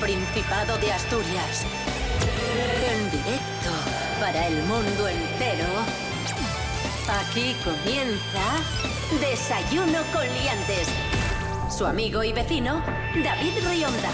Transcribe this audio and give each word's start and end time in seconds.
Principado 0.00 0.78
de 0.78 0.90
Asturias. 0.92 1.66
En 2.90 3.10
directo 3.10 3.70
para 4.18 4.46
el 4.46 4.62
mundo 4.62 5.08
entero. 5.08 5.66
Aquí 7.20 7.54
comienza 7.62 8.40
Desayuno 9.20 9.98
con 10.10 10.22
Liantes. 10.22 10.88
Su 11.68 11.84
amigo 11.84 12.24
y 12.24 12.32
vecino, 12.32 12.82
David 13.22 13.52
Rionda. 13.68 14.10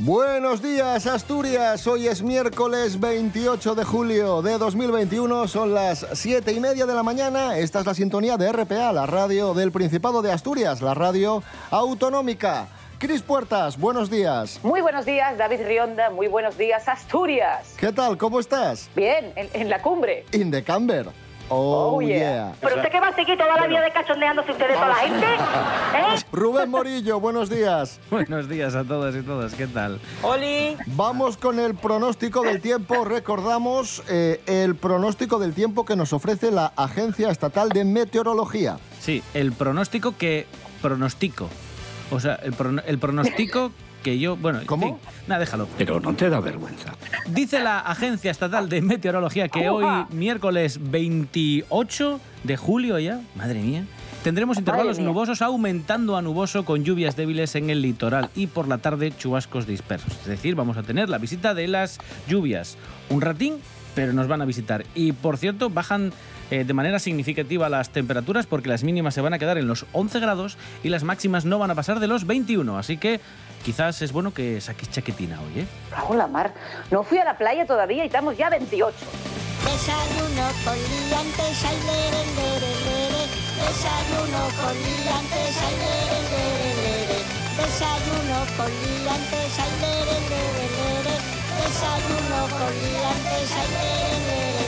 Buenos 0.00 0.60
días, 0.60 1.06
Asturias. 1.06 1.86
Hoy 1.86 2.08
es 2.08 2.22
miércoles 2.22 2.98
28 2.98 3.76
de 3.76 3.84
julio 3.84 4.42
de 4.42 4.58
2021. 4.58 5.46
Son 5.46 5.74
las 5.74 6.04
7 6.12 6.52
y 6.52 6.58
media 6.58 6.86
de 6.86 6.94
la 6.94 7.04
mañana. 7.04 7.56
Esta 7.56 7.80
es 7.80 7.86
la 7.86 7.94
sintonía 7.94 8.36
de 8.36 8.50
RPA, 8.50 8.92
la 8.92 9.06
radio 9.06 9.54
del 9.54 9.70
Principado 9.70 10.22
de 10.22 10.32
Asturias, 10.32 10.82
la 10.82 10.94
radio 10.94 11.42
autonómica. 11.70 12.66
Cris 12.98 13.20
Puertas, 13.22 13.78
buenos 13.78 14.10
días. 14.10 14.58
Muy 14.62 14.80
buenos 14.80 15.04
días, 15.04 15.36
David 15.36 15.60
Rionda. 15.66 16.08
Muy 16.10 16.28
buenos 16.28 16.56
días, 16.56 16.88
Asturias. 16.88 17.74
¿Qué 17.76 17.92
tal? 17.92 18.16
¿Cómo 18.16 18.40
estás? 18.40 18.88
Bien, 18.96 19.32
en, 19.36 19.48
en 19.52 19.68
la 19.68 19.82
cumbre. 19.82 20.24
In 20.32 20.50
the 20.50 20.62
camber. 20.62 21.06
Oh, 21.48 21.96
Oh, 21.96 22.00
yeah. 22.00 22.16
yeah. 22.18 22.52
¿Pero 22.60 22.76
usted 22.76 22.90
qué 22.90 22.98
va 22.98 23.08
a 23.08 23.14
seguir 23.14 23.36
toda 23.38 23.54
la 23.60 23.66
vida 23.68 23.80
de 23.82 23.92
cachondeándose 23.92 24.50
ustedes 24.50 24.74
toda 24.74 24.88
la 24.88 24.94
gente? 24.96 25.26
¿Eh? 25.94 26.24
Rubén 26.32 26.70
Morillo, 26.70 27.20
buenos 27.20 27.50
días. 27.50 28.00
Buenos 28.10 28.48
días 28.48 28.74
a 28.74 28.82
todas 28.82 29.14
y 29.14 29.20
todas, 29.22 29.54
¿qué 29.54 29.66
tal? 29.66 30.00
Vamos 30.86 31.36
con 31.36 31.60
el 31.60 31.74
pronóstico 31.74 32.42
del 32.42 32.60
tiempo. 32.62 33.04
Recordamos 33.04 34.02
eh, 34.08 34.40
el 34.46 34.74
pronóstico 34.74 35.38
del 35.38 35.52
tiempo 35.54 35.84
que 35.84 35.94
nos 35.96 36.12
ofrece 36.14 36.50
la 36.50 36.72
Agencia 36.76 37.30
Estatal 37.30 37.68
de 37.68 37.84
Meteorología. 37.84 38.78
Sí, 39.00 39.22
el 39.34 39.52
pronóstico 39.52 40.16
que 40.16 40.46
pronostico. 40.82 41.48
O 42.10 42.20
sea, 42.20 42.34
el, 42.36 42.52
prono- 42.54 42.82
el 42.86 42.98
pronóstico 42.98 43.72
que 44.02 44.18
yo... 44.18 44.36
Bueno, 44.36 44.60
en 44.60 44.66
¿Cómo? 44.66 44.86
fin, 44.86 44.96
nada, 45.26 45.40
déjalo. 45.40 45.66
Pero 45.76 45.98
no 46.00 46.14
te 46.14 46.28
da 46.30 46.38
vergüenza. 46.40 46.92
Dice 47.28 47.58
la 47.60 47.80
Agencia 47.80 48.30
Estatal 48.30 48.68
de 48.68 48.80
Meteorología 48.82 49.48
que 49.48 49.68
hoy, 49.68 49.84
miércoles 50.12 50.78
28 50.82 52.20
de 52.44 52.56
julio 52.56 52.98
ya, 52.98 53.20
madre 53.34 53.60
mía, 53.60 53.84
tendremos 54.22 54.58
intervalos 54.58 54.98
mía. 54.98 55.06
nubosos 55.08 55.42
aumentando 55.42 56.16
a 56.16 56.22
nuboso 56.22 56.64
con 56.64 56.84
lluvias 56.84 57.16
débiles 57.16 57.54
en 57.56 57.70
el 57.70 57.82
litoral 57.82 58.30
y 58.36 58.46
por 58.46 58.68
la 58.68 58.78
tarde 58.78 59.12
chubascos 59.16 59.66
dispersos. 59.66 60.12
Es 60.12 60.26
decir, 60.26 60.54
vamos 60.54 60.76
a 60.76 60.82
tener 60.82 61.08
la 61.08 61.18
visita 61.18 61.54
de 61.54 61.66
las 61.68 61.98
lluvias. 62.28 62.76
Un 63.10 63.20
ratín, 63.22 63.54
pero 63.94 64.12
nos 64.12 64.28
van 64.28 64.42
a 64.42 64.44
visitar. 64.44 64.84
Y 64.94 65.12
por 65.12 65.36
cierto, 65.38 65.70
bajan 65.70 66.12
eh, 66.50 66.64
de 66.64 66.72
manera 66.72 66.98
significativa 66.98 67.68
las 67.68 67.90
temperaturas 67.90 68.46
porque 68.46 68.68
las 68.68 68.84
mínimas 68.84 69.14
se 69.14 69.20
van 69.20 69.34
a 69.34 69.38
quedar 69.38 69.58
en 69.58 69.66
los 69.66 69.86
11 69.92 70.20
grados 70.20 70.58
y 70.82 70.88
las 70.88 71.02
máximas 71.02 71.44
no 71.44 71.58
van 71.58 71.70
a 71.70 71.74
pasar 71.74 72.00
de 72.00 72.06
los 72.06 72.26
21. 72.26 72.78
Así 72.78 72.96
que 72.98 73.20
quizás 73.64 74.00
es 74.02 74.12
bueno 74.12 74.32
que 74.32 74.60
saques 74.60 74.90
chaquetina 74.90 75.40
hoy, 75.40 75.62
¿eh? 75.62 75.66
Bajo 75.90 76.14
la 76.14 76.26
mar. 76.26 76.54
No 76.90 77.02
fui 77.02 77.18
a 77.18 77.24
la 77.24 77.36
playa 77.36 77.66
todavía 77.66 78.04
y 78.04 78.06
estamos 78.06 78.36
ya 78.36 78.48
28. 78.50 78.96
Desayuno 79.66 80.46
con 80.64 80.76
liantes, 80.78 81.64
ay, 81.64 81.78
lere, 81.82 82.22
lere, 82.38 82.72
lere. 82.86 83.22
Desayuno 83.58 84.42
con 84.62 84.74
liantes, 84.78 85.56
ay, 85.66 85.74
lere, 85.82 86.20
lere, 86.30 86.70
lere. 86.86 87.18
Desayuno 87.58 88.38
con 88.56 88.70
liantes, 88.70 89.58
ay, 89.58 89.72
lere, 89.82 90.16
lere, 90.30 90.66
lere. 90.78 91.14
Desayuno 91.58 92.40
con 92.54 92.72
liantes, 92.78 93.50
ay, 93.50 93.68
lere, 93.74 94.18
lere. 94.26 94.65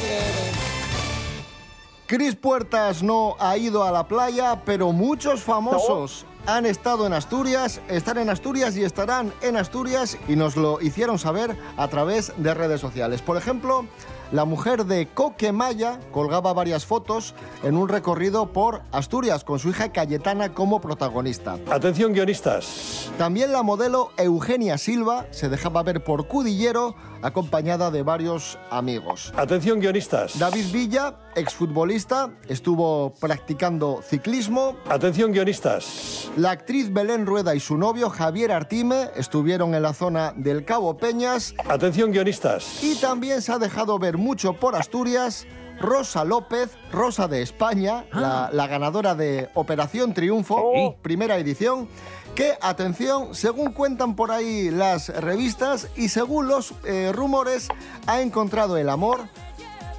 Cris 2.08 2.36
Puertas 2.36 3.02
no 3.02 3.36
ha 3.38 3.58
ido 3.58 3.84
a 3.84 3.92
la 3.92 4.08
playa, 4.08 4.62
pero 4.64 4.92
muchos 4.92 5.42
famosos 5.42 6.24
han 6.46 6.64
estado 6.64 7.06
en 7.06 7.12
Asturias, 7.12 7.82
están 7.88 8.16
en 8.16 8.30
Asturias 8.30 8.78
y 8.78 8.82
estarán 8.82 9.30
en 9.42 9.58
Asturias 9.58 10.16
y 10.26 10.34
nos 10.34 10.56
lo 10.56 10.80
hicieron 10.80 11.18
saber 11.18 11.54
a 11.76 11.86
través 11.88 12.32
de 12.38 12.54
redes 12.54 12.80
sociales. 12.80 13.20
Por 13.20 13.36
ejemplo, 13.36 13.84
la 14.32 14.46
mujer 14.46 14.86
de 14.86 15.08
Coquemaya 15.08 16.00
colgaba 16.10 16.54
varias 16.54 16.86
fotos 16.86 17.34
en 17.62 17.76
un 17.76 17.88
recorrido 17.88 18.52
por 18.52 18.80
Asturias 18.92 19.44
con 19.44 19.58
su 19.58 19.68
hija 19.68 19.92
Cayetana 19.92 20.54
como 20.54 20.80
protagonista. 20.80 21.58
Atención 21.70 22.14
guionistas. 22.14 23.10
También 23.18 23.52
la 23.52 23.62
modelo 23.62 24.12
Eugenia 24.16 24.78
Silva 24.78 25.26
se 25.30 25.48
dejaba 25.50 25.82
ver 25.82 26.04
por 26.04 26.26
Cudillero 26.28 26.94
acompañada 27.22 27.90
de 27.90 28.02
varios 28.02 28.58
amigos. 28.70 29.32
Atención 29.36 29.80
guionistas. 29.80 30.38
David 30.38 30.72
Villa, 30.72 31.14
exfutbolista, 31.38 32.30
estuvo 32.48 33.14
practicando 33.20 34.00
ciclismo. 34.02 34.76
Atención 34.88 35.32
guionistas. 35.32 36.30
La 36.36 36.50
actriz 36.50 36.92
Belén 36.92 37.26
Rueda 37.26 37.54
y 37.54 37.60
su 37.60 37.76
novio 37.78 38.10
Javier 38.10 38.52
Artime 38.52 39.10
estuvieron 39.16 39.74
en 39.74 39.82
la 39.82 39.92
zona 39.94 40.32
del 40.36 40.64
Cabo 40.64 40.96
Peñas. 40.96 41.54
Atención 41.68 42.12
guionistas. 42.12 42.82
Y 42.82 42.96
también 42.96 43.42
se 43.42 43.52
ha 43.52 43.58
dejado 43.58 43.98
ver 43.98 44.18
mucho 44.18 44.52
por 44.54 44.76
Asturias 44.76 45.46
Rosa 45.80 46.24
López, 46.24 46.70
Rosa 46.90 47.28
de 47.28 47.40
España, 47.42 48.04
la, 48.12 48.50
la 48.52 48.66
ganadora 48.66 49.14
de 49.14 49.48
Operación 49.54 50.12
Triunfo, 50.12 50.72
Sí. 50.74 50.96
primera 51.02 51.38
edición, 51.38 51.88
que, 52.34 52.54
atención, 52.60 53.32
según 53.34 53.72
cuentan 53.72 54.16
por 54.16 54.32
ahí 54.32 54.70
las 54.70 55.08
revistas 55.08 55.88
y 55.96 56.08
según 56.08 56.48
los 56.48 56.74
eh, 56.84 57.12
rumores, 57.14 57.68
ha 58.08 58.20
encontrado 58.22 58.76
el 58.76 58.88
amor 58.88 59.20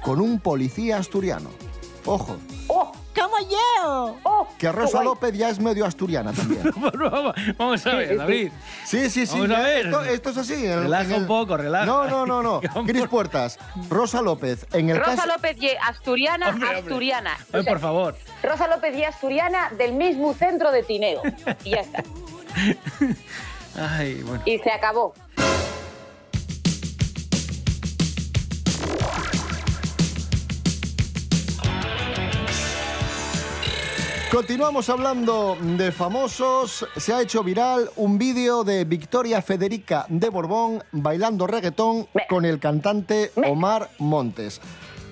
con 0.02 0.20
un 0.20 0.40
policía 0.40 0.98
asturiano. 0.98 1.50
Ojo, 2.06 2.36
¡Oh! 2.68 2.92
¡Como 3.14 3.36
yo! 3.40 4.16
¡Oh! 4.22 4.46
que 4.56 4.70
Rosa. 4.72 5.02
López 5.02 5.36
ya 5.36 5.50
es 5.50 5.58
medio 5.60 5.84
asturiana 5.84 6.32
también. 6.32 6.62
vamos, 6.76 7.34
vamos 7.58 7.86
a 7.86 7.94
ver. 7.94 8.16
David. 8.16 8.52
Sí, 8.86 9.10
sí, 9.10 9.26
sí. 9.26 9.38
Vamos 9.40 9.56
a 9.58 9.60
ver. 9.62 9.86
Esto, 9.86 10.04
esto 10.04 10.30
es 10.30 10.36
así. 10.38 10.54
en 10.64 10.70
el- 10.72 10.82
Relaja 10.84 11.04
en 11.04 11.12
el- 11.12 11.20
un 11.22 11.26
poco, 11.26 11.56
relaja. 11.56 11.84
No, 11.84 12.06
no, 12.06 12.24
no, 12.24 12.42
no. 12.42 12.60
Cris 12.86 13.06
Puertas, 13.08 13.58
Rosa 13.90 14.22
López, 14.22 14.66
en 14.72 14.88
el 14.90 14.98
Rosa 14.98 15.16
caso... 15.16 15.26
López 15.28 15.56
y 15.60 15.70
asturiana, 15.86 16.48
Hombre, 16.48 16.66
hombre. 16.68 16.80
asturiana. 16.80 17.36
Ay, 17.52 17.60
O 17.60 17.62
sea, 17.64 17.72
por 17.72 17.80
favor. 17.80 18.16
Rosa 18.42 18.68
López 18.68 18.96
y 18.96 19.04
asturiana 19.04 19.70
del 19.76 19.92
mismo 19.92 20.32
centro 20.32 20.70
de 20.72 20.82
Tineo. 20.84 21.20
Y 21.64 21.70
ya 21.70 21.80
está. 21.80 22.02
Ay, 23.76 24.22
bueno. 24.22 24.42
Y 24.46 24.58
se 24.58 24.70
acabó. 24.70 25.12
Continuamos 34.30 34.88
hablando 34.88 35.58
de 35.60 35.90
famosos. 35.90 36.86
Se 36.96 37.12
ha 37.12 37.20
hecho 37.20 37.42
viral 37.42 37.90
un 37.96 38.16
vídeo 38.16 38.62
de 38.62 38.84
Victoria 38.84 39.42
Federica 39.42 40.06
de 40.08 40.28
Borbón 40.28 40.84
bailando 40.92 41.48
reggaetón 41.48 42.06
con 42.28 42.44
el 42.44 42.60
cantante. 42.60 43.32
Omar 43.34 43.90
Montes. 43.98 44.60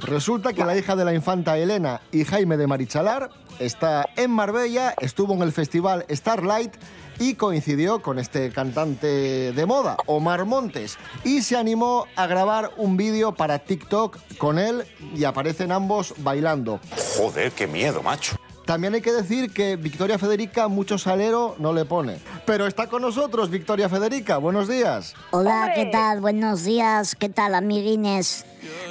Resulta 0.03 0.53
que 0.53 0.65
la 0.65 0.79
hija 0.79 0.95
de 0.95 1.05
la 1.05 1.15
infanta 1.15 1.59
Elena 1.59 2.01
y 2.13 2.25
Jaime 2.25 2.57
de 2.57 2.69
Marichalar 2.69 3.31
está 3.59 4.09
en 4.15 4.31
Marbella, 4.31 4.95
estuvo 5.01 5.35
en 5.35 5.43
el 5.43 5.51
festival 5.51 6.07
Starlight 6.09 6.75
y 7.19 7.35
coincidió 7.35 8.01
con 8.01 8.21
este 8.21 8.53
cantante 8.53 9.53
de 9.53 9.67
moda, 9.67 9.97
Omar 10.07 10.45
Montes, 10.45 10.97
y 11.25 11.43
se 11.43 11.57
animó 11.57 12.07
a 12.15 12.29
grabar 12.29 12.71
un 12.77 12.97
vídeo 12.97 13.35
para 13.35 13.59
TikTok 13.59 14.17
con 14.39 14.61
él 14.61 14.85
y 15.17 15.25
aparecen 15.25 15.73
ambos 15.73 16.15
bailando. 16.19 16.79
Joder, 17.17 17.51
qué 17.51 17.67
miedo, 17.67 18.01
macho. 18.01 18.37
También 18.69 18.93
hay 18.93 19.01
que 19.01 19.13
decir 19.13 19.51
que 19.51 19.77
Victoria 19.77 20.19
Federica 20.19 20.69
mucho 20.69 20.99
salero 20.99 21.57
no 21.59 21.73
le 21.73 21.87
pone. 21.87 22.19
Pero 22.45 22.67
está 22.67 22.87
con 22.87 23.01
nosotros 23.01 23.49
Victoria 23.49 23.89
Federica. 23.89 24.37
Buenos 24.37 24.69
días. 24.69 25.15
Hola, 25.31 25.61
¡Hombre! 25.61 25.73
¿qué 25.75 25.87
tal? 25.87 26.21
Buenos 26.21 26.65
días, 26.65 27.15
¿qué 27.15 27.31
tal, 27.31 27.55
amiguines? 27.55 28.45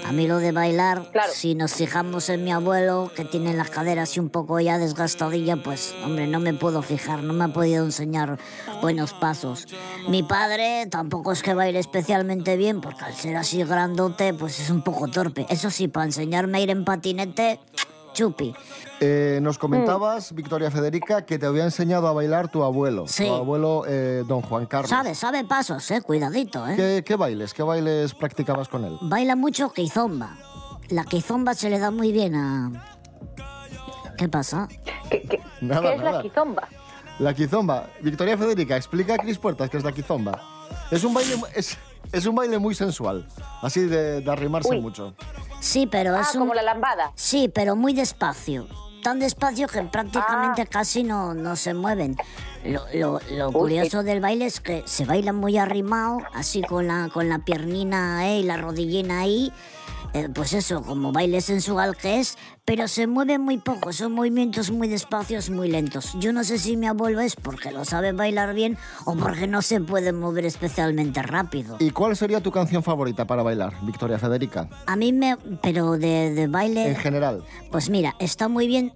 A 0.07 0.11
mí 0.13 0.27
lo 0.27 0.39
de 0.39 0.51
bailar, 0.51 1.11
Claro. 1.11 1.31
si 1.31 1.53
nos 1.53 1.75
fijamos 1.75 2.27
en 2.29 2.43
mi 2.43 2.51
abuelo, 2.51 3.11
que 3.15 3.23
tiene 3.23 3.53
las 3.53 3.69
caderas 3.69 4.17
y 4.17 4.19
un 4.19 4.29
poco 4.29 4.59
ya 4.59 4.79
desgastadilla, 4.79 5.57
pues, 5.61 5.93
hombre, 6.03 6.25
no 6.25 6.39
me 6.39 6.55
puedo 6.55 6.81
fijar, 6.81 7.21
no 7.21 7.33
me 7.33 7.43
ha 7.43 7.49
podido 7.49 7.85
enseñar 7.85 8.39
buenos 8.81 9.13
pasos. 9.13 9.67
Mi 10.09 10.23
padre 10.23 10.87
tampoco 10.89 11.31
es 11.31 11.43
que 11.43 11.53
baile 11.53 11.77
especialmente 11.77 12.57
bien, 12.57 12.81
porque 12.81 13.05
al 13.05 13.13
ser 13.13 13.35
así 13.35 13.63
grandote, 13.63 14.33
pues 14.33 14.59
es 14.59 14.71
un 14.71 14.81
poco 14.81 15.07
torpe. 15.07 15.45
Eso 15.49 15.69
sí, 15.69 15.87
para 15.87 16.07
enseñarme 16.07 16.57
a 16.57 16.61
ir 16.61 16.71
en 16.71 16.83
patinete, 16.83 17.59
chupi. 18.17 18.53
Eh, 18.99 19.39
nos 19.43 19.59
comentabas, 19.59 20.33
Victoria 20.33 20.71
Federica, 20.71 21.23
que 21.25 21.37
te 21.37 21.45
había 21.45 21.63
enseñado 21.63 22.07
a 22.07 22.13
bailar 22.13 22.49
tu 22.49 22.63
abuelo. 22.63 23.05
Sí. 23.07 23.25
Tu 23.25 23.33
abuelo, 23.33 23.83
eh, 23.87 24.23
don 24.27 24.41
Juan 24.41 24.65
Carlos. 24.65 24.89
Sabe, 24.89 25.13
sabe 25.13 25.43
pasos, 25.43 25.89
eh, 25.91 26.01
cuidadito, 26.01 26.67
eh. 26.67 26.75
¿Qué, 26.75 27.03
qué 27.05 27.15
bailes? 27.15 27.53
¿Qué 27.53 27.61
bailes 27.61 28.15
practicabas 28.15 28.67
con 28.67 28.83
él? 28.85 28.97
Baila 29.01 29.35
mucho 29.35 29.71
quizomba. 29.71 30.35
La 30.89 31.03
quizomba 31.03 31.53
se 31.53 31.69
le 31.69 31.77
da 31.79 31.91
muy 31.91 32.11
bien 32.11 32.33
a... 32.35 32.71
¿Qué 34.17 34.27
pasa? 34.27 34.67
¿Qué, 35.11 35.21
qué- 35.21 35.41
Nada, 35.61 35.81
qué 35.91 35.95
es 35.95 36.01
nada. 36.01 36.11
la 36.17 36.21
quizomba? 36.23 36.67
La 37.19 37.33
quizomba. 37.35 37.89
Victoria 38.01 38.35
Federica, 38.37 38.75
explica 38.77 39.13
a 39.13 39.17
Cris 39.17 39.37
Puertas 39.37 39.69
qué 39.69 39.77
es 39.77 39.83
la 39.83 39.91
quizomba. 39.91 40.41
Es 40.89 41.03
un 41.03 41.13
baile, 41.13 41.35
es, 41.53 41.77
es 42.11 42.25
un 42.25 42.35
baile 42.35 42.57
muy 42.59 42.75
sensual, 42.75 43.27
así 43.61 43.81
de, 43.81 44.21
de 44.21 44.31
arrimarse 44.31 44.69
Uy. 44.69 44.81
mucho. 44.81 45.13
Sí, 45.59 45.87
pero 45.87 46.15
Ah, 46.15 46.21
es 46.21 46.33
un... 46.35 46.41
como 46.41 46.53
la 46.53 46.61
lambada. 46.63 47.11
Sí, 47.15 47.49
pero 47.53 47.75
muy 47.75 47.93
despacio. 47.93 48.67
tan 49.03 49.19
despacio 49.19 49.67
que 49.67 49.81
prácticamente 49.83 50.65
casi 50.67 51.01
no, 51.03 51.33
no 51.33 51.55
se 51.55 51.73
mueven. 51.73 52.17
Lo, 52.65 52.81
lo- 52.93 53.19
lo 53.31 53.51
curioso 53.53 54.03
del 54.03 54.19
baile 54.19 54.45
es 54.47 54.59
que 54.59 54.83
se 54.85 55.05
baila 55.05 55.31
muy 55.31 55.57
arrimado, 55.57 56.17
así 56.33 56.61
con 56.61 56.87
la, 56.87 57.09
con 57.13 57.29
la 57.29 57.39
piernina 57.39 58.27
eh, 58.27 58.39
y 58.39 58.43
la 58.43 58.57
rodillina 58.57 59.19
ahí. 59.21 59.53
Eh, 60.17 60.29
pues 60.33 60.53
eso, 60.53 60.81
como 60.81 61.11
baile 61.11 61.41
sensual 61.41 61.95
que 61.95 62.19
es, 62.19 62.39
pero 62.65 62.87
se 62.87 63.05
mueve 63.05 63.37
muy 63.37 63.59
poco, 63.59 63.93
son 63.93 64.13
movimientos 64.13 64.71
muy 64.71 64.87
despacios, 64.87 65.51
muy 65.51 65.69
lentos. 65.69 66.13
Yo 66.19 66.33
no 66.33 66.43
sé 66.43 66.57
si 66.57 66.75
mi 66.75 66.87
abuelo 66.87 67.19
es 67.19 67.35
porque 67.35 67.71
lo 67.71 67.85
sabe 67.85 68.13
bailar 68.13 68.55
bien 68.55 68.79
o 69.05 69.13
porque 69.15 69.45
no 69.45 69.61
se 69.61 69.79
puede 69.79 70.13
mover 70.13 70.45
especialmente 70.45 71.21
rápido. 71.21 71.75
¿Y 71.77 71.91
cuál 71.91 72.15
sería 72.17 72.41
tu 72.41 72.51
canción 72.51 72.81
favorita 72.81 73.27
para 73.27 73.43
bailar, 73.43 73.75
Victoria 73.83 74.17
Federica? 74.17 74.67
A 74.87 74.95
mí 74.95 75.13
me... 75.13 75.37
pero 75.61 75.99
de, 75.99 76.33
de 76.33 76.47
baile... 76.47 76.87
En 76.89 76.95
general. 76.95 77.43
Pues 77.69 77.91
mira, 77.91 78.15
está 78.17 78.47
muy 78.47 78.65
bien. 78.65 78.93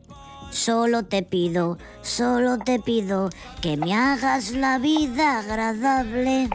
Solo 0.50 1.04
te 1.04 1.22
pido, 1.22 1.78
solo 2.02 2.58
te 2.58 2.80
pido 2.80 3.30
que 3.62 3.78
me 3.78 3.94
hagas 3.94 4.54
la 4.54 4.80
vida 4.80 5.38
agradable. 5.38 6.50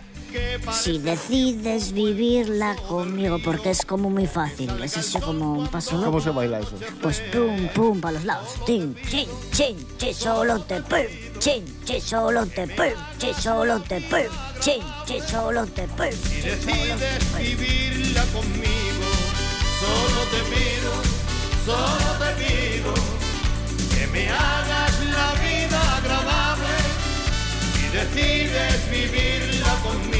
Si 0.73 0.99
decides 0.99 1.93
vivirla 1.93 2.77
conmigo, 2.89 3.39
porque 3.43 3.71
es 3.71 3.85
como 3.85 4.11
muy 4.11 4.27
fácil, 4.27 4.71
es 4.83 4.97
así 4.97 5.19
como 5.21 5.53
un 5.53 5.69
paso. 5.69 6.03
¿Cómo 6.03 6.21
se 6.21 6.31
baila 6.31 6.61
eso? 6.61 6.77
Pues 7.01 7.21
pum, 7.33 7.69
pum, 7.75 8.01
para 8.01 8.15
los 8.15 8.25
lados. 8.25 8.49
Tin, 8.67 8.95
chin, 9.09 9.29
chin, 9.53 9.77
chin, 9.99 10.15
solo 10.15 10.61
te 10.61 10.81
pum. 10.81 11.07
Chin, 11.39 11.65
chin, 11.85 12.01
solo 12.01 12.47
te 12.47 12.67
pum. 12.67 12.93
Chin, 13.19 13.35
solo 13.35 13.81
te 13.81 14.01
pum. 14.01 14.27
Chin, 14.61 14.83
chin, 15.07 15.23
solo 15.29 15.67
te 15.67 15.87
pum. 15.89 16.13
Si 16.13 16.41
decides 16.41 17.37
vivirla 17.39 18.23
conmigo, 18.27 19.09
solo 19.81 20.23
te 20.33 20.41
pido, 20.51 20.93
solo 21.65 22.11
te 22.19 22.45
pido 22.45 22.95
que 23.95 24.07
me 24.09 24.29
hagas 24.29 25.05
la 25.05 25.33
vida 25.41 25.97
agradable. 25.97 26.77
Si 27.75 27.89
decides 27.89 28.91
vivirla 28.91 29.75
conmigo. 29.83 30.16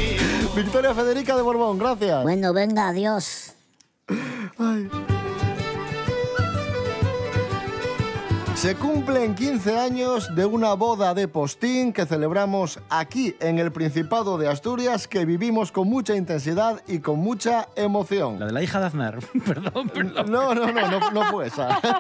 Victoria 0.57 0.95
Federica 0.95 1.37
de 1.37 1.43
Borbón, 1.43 1.79
gracias. 1.79 2.23
Bueno, 2.23 2.55
venga, 2.55 2.89
adiós. 2.89 3.55
Se 8.55 8.75
cumplen 8.75 9.35
15 9.35 9.79
años 9.79 10.35
de 10.35 10.47
una 10.47 10.73
boda 10.73 11.13
de 11.13 11.29
postín 11.29 11.93
que 11.93 12.07
celebramos 12.07 12.81
aquí 12.89 13.37
en 13.39 13.59
el 13.59 13.71
Principado 13.71 14.39
de 14.39 14.49
Asturias 14.49 15.07
que 15.07 15.27
vivimos 15.27 15.71
con 15.71 15.89
mucha 15.89 16.17
intensidad 16.17 16.83
y 16.87 17.01
con 17.01 17.19
mucha 17.19 17.69
emoción. 17.77 18.41
La 18.41 18.47
de 18.47 18.53
la 18.53 18.63
hija 18.63 18.81
de 18.81 18.87
Aznar. 18.87 19.19
perdón, 19.47 19.91
perdón. 19.91 20.33
No, 20.33 20.55
no, 20.55 20.73
no, 20.73 20.89
no, 20.91 21.11
no 21.11 21.25
fue 21.25 21.49
esa. 21.49 21.79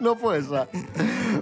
No 0.00 0.16
fue 0.16 0.38
esa. 0.38 0.66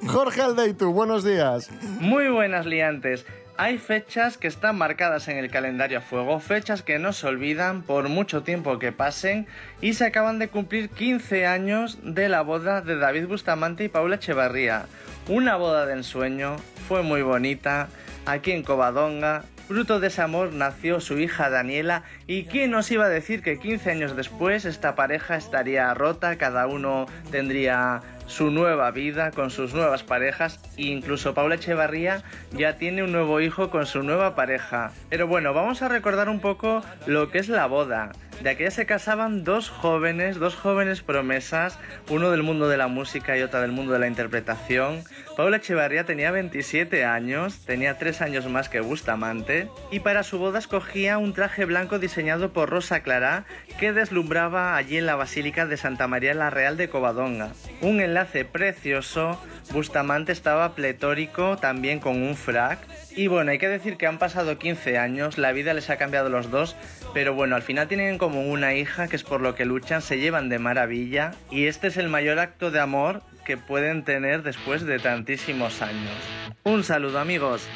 Jorge 0.06 0.42
Aldeitu, 0.42 0.92
buenos 0.92 1.24
días. 1.24 1.70
Muy 2.00 2.28
buenas 2.28 2.66
liantes. 2.66 3.24
Hay 3.60 3.78
fechas 3.78 4.38
que 4.38 4.46
están 4.46 4.78
marcadas 4.78 5.26
en 5.26 5.37
el 5.37 5.50
calendario 5.50 5.99
a 5.99 6.00
fuego, 6.00 6.38
fechas 6.38 6.84
que 6.84 7.00
no 7.00 7.12
se 7.12 7.26
olvidan 7.26 7.82
por 7.82 8.08
mucho 8.08 8.44
tiempo 8.44 8.78
que 8.78 8.93
pasen 8.93 9.49
y 9.81 9.94
se 9.94 10.06
acaban 10.06 10.38
de 10.38 10.46
cumplir 10.46 10.90
15 10.90 11.44
años 11.44 11.99
de 12.05 12.28
la 12.28 12.43
boda 12.43 12.82
de 12.82 12.96
David 12.96 13.26
Bustamante 13.26 13.82
y 13.82 13.88
Paula 13.88 14.14
Echevarría. 14.14 14.87
Una 15.26 15.56
boda 15.56 15.87
de 15.87 15.94
ensueño, 15.94 16.55
fue 16.87 17.02
muy 17.02 17.22
bonita, 17.22 17.88
aquí 18.26 18.52
en 18.52 18.62
Covadonga. 18.62 19.43
Fruto 19.66 19.99
de 19.99 20.06
ese 20.06 20.22
amor 20.22 20.52
nació 20.52 21.00
su 21.00 21.19
hija 21.19 21.50
Daniela 21.50 22.04
y 22.28 22.44
quién 22.44 22.70
nos 22.70 22.88
iba 22.93 23.06
a 23.06 23.11
decir 23.11 23.43
que 23.43 23.58
15 23.58 23.90
años 23.90 24.14
después 24.14 24.66
esta 24.66 24.94
pareja 24.94 25.37
estaría 25.37 25.93
rota, 25.94 26.38
cada 26.38 26.69
uno 26.69 27.06
tendría 27.32 28.02
su 28.28 28.50
nueva 28.50 28.90
vida 28.92 29.32
con 29.32 29.50
sus 29.50 29.75
nuevas 29.75 30.04
parejas 30.04 30.60
e 30.76 30.82
incluso 30.82 31.34
Paula 31.34 31.56
Echevarría 31.56 32.22
ya 32.52 32.76
tiene 32.76 33.02
un 33.02 33.10
nuevo 33.10 33.40
hijo 33.40 33.70
con 33.70 33.86
su 33.86 34.02
nueva 34.02 34.36
pareja. 34.36 34.92
Pero 35.10 35.26
bueno, 35.26 35.52
vamos 35.54 35.82
a 35.82 35.88
recordar 35.88 36.28
un 36.28 36.40
poco 36.40 36.82
lo 37.06 37.30
que 37.30 37.38
es 37.38 37.48
la 37.48 37.66
boda. 37.66 38.12
De 38.43 38.50
aquella 38.50 38.70
se 38.70 38.87
casaban 38.87 39.43
dos 39.43 39.69
jóvenes, 39.69 40.38
dos 40.38 40.55
jóvenes 40.55 41.02
promesas, 41.02 41.76
uno 42.08 42.31
del 42.31 42.44
mundo 42.44 42.69
de 42.69 42.76
la 42.76 42.87
música 42.87 43.37
y 43.37 43.43
otra 43.43 43.61
del 43.61 43.73
mundo 43.73 43.93
de 43.93 43.99
la 43.99 44.06
interpretación. 44.06 45.02
Paula 45.37 45.56
Echevarría 45.56 46.05
tenía 46.05 46.31
27 46.31 47.05
años, 47.05 47.64
tenía 47.64 47.99
3 47.99 48.23
años 48.23 48.46
más 48.49 48.69
que 48.69 48.81
Bustamante, 48.81 49.69
y 49.90 50.00
para 50.00 50.23
su 50.23 50.38
boda 50.38 50.61
escogía 50.61 51.19
un 51.19 51.32
traje 51.32 51.64
blanco 51.64 51.99
diseñado 51.99 52.52
por 52.52 52.70
Rosa 52.70 53.00
Clara 53.00 53.44
que 53.81 53.93
deslumbraba 53.93 54.76
allí 54.76 54.99
en 54.99 55.06
la 55.06 55.17
Basílica 55.17 55.67
de 55.67 55.76
Santa 55.76 56.06
María 56.06 56.32
la 56.35 56.50
Real 56.50 56.76
de 56.76 56.88
Covadonga. 56.88 57.50
Un 57.81 58.00
enlace 58.00 58.44
precioso, 58.44 59.40
Bustamante 59.73 60.32
estaba 60.32 60.75
pletórico 60.75 61.56
también 61.56 61.99
con 61.99 62.23
un 62.23 62.37
frac. 62.37 62.79
Y 63.18 63.26
bueno, 63.26 63.50
hay 63.50 63.58
que 63.58 63.66
decir 63.66 63.96
que 63.96 64.06
han 64.06 64.20
pasado 64.20 64.60
15 64.60 64.96
años, 64.96 65.38
la 65.38 65.50
vida 65.50 65.74
les 65.74 65.90
ha 65.90 65.96
cambiado 65.96 66.28
a 66.28 66.30
los 66.30 66.52
dos, 66.52 66.76
pero 67.12 67.34
bueno, 67.34 67.56
al 67.56 67.62
final 67.62 67.88
tienen 67.88 68.10
en 68.10 68.16
común 68.16 68.48
una 68.48 68.74
hija 68.74 69.08
que 69.08 69.16
es 69.16 69.24
por 69.24 69.40
lo 69.40 69.56
que 69.56 69.64
luchan, 69.64 70.02
se 70.02 70.20
llevan 70.20 70.48
de 70.48 70.60
maravilla 70.60 71.32
y 71.50 71.66
este 71.66 71.88
es 71.88 71.96
el 71.96 72.08
mayor 72.08 72.38
acto 72.38 72.70
de 72.70 72.78
amor 72.78 73.24
que 73.44 73.56
pueden 73.56 74.04
tener 74.04 74.44
después 74.44 74.86
de 74.86 75.00
tantísimos 75.00 75.82
años. 75.82 76.14
Un 76.62 76.84
saludo 76.84 77.18
amigos. 77.18 77.66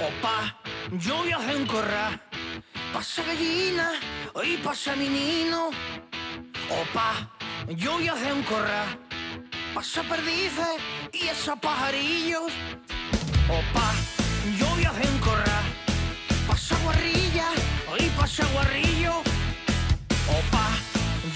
Opa, 0.00 0.56
yo 0.92 1.24
viajé 1.24 1.56
en 1.58 1.66
corral, 1.66 2.20
pasa 2.90 3.22
gallina 3.22 3.92
y 4.42 4.56
pasa 4.56 4.96
menino. 4.96 5.68
Opa, 6.70 7.36
yo 7.76 7.98
viajé 7.98 8.30
en 8.30 8.42
corral, 8.44 8.98
pasa 9.74 10.02
perdices 10.02 10.76
y 11.12 11.28
esos 11.28 11.58
pajarillos. 11.58 12.52
Opa, 13.48 13.92
yo 14.58 14.66
viajé 14.76 15.06
en 15.06 15.18
corral, 15.18 15.64
pasa 16.46 16.76
guarrilla 16.84 17.48
y 17.98 18.08
pasa 18.10 18.44
guarrillo. 18.52 19.20
Opa, 20.28 20.66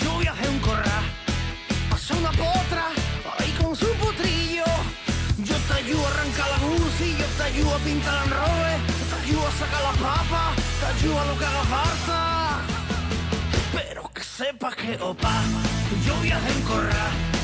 yo 0.03 0.19
viajé 0.19 0.47
en 0.47 0.59
corral, 0.61 1.05
pasa 1.91 2.15
una 2.15 2.31
potra 2.33 2.89
ahí 3.39 3.51
con 3.61 3.75
su 3.77 3.87
potrillo. 3.95 4.65
Yo 5.39 5.57
te 5.69 5.75
ayudo 5.75 6.07
a 6.07 6.11
arrancar 6.11 6.49
la 6.51 6.57
y 7.05 7.17
yo 7.17 7.27
te 7.37 7.43
ayudo 7.43 7.75
a 7.75 7.79
pintar 7.79 8.25
el 8.25 8.31
robe, 8.31 8.73
te 9.11 9.15
ayudo 9.25 9.47
a 9.47 9.53
sacar 9.53 9.83
la 9.83 9.93
papa, 9.93 10.53
te 10.81 10.87
ayudo 10.87 11.21
a 11.21 11.25
lo 11.27 11.39
que 11.39 11.45
haga 11.45 11.65
falta. 11.65 12.61
Pero 13.73 14.11
que 14.13 14.23
sepas 14.23 14.77
que, 14.77 14.97
opa, 15.01 15.43
yo 16.07 16.15
viajé 16.21 16.53
en 16.53 16.63
corral, 16.63 17.13
pasa 17.33 17.42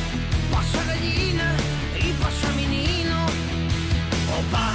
gallina 0.99 1.55
y 1.97 2.13
pasa 2.23 2.51
menino. 2.57 3.27
Opa, 4.39 4.75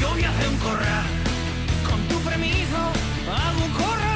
yo 0.00 0.14
viajé 0.14 0.44
en 0.44 0.56
corral, 0.58 1.06
con 1.88 2.00
tu 2.08 2.20
permiso 2.28 2.76
hago 3.28 3.64
un 3.64 3.72
corralillo. 3.72 4.07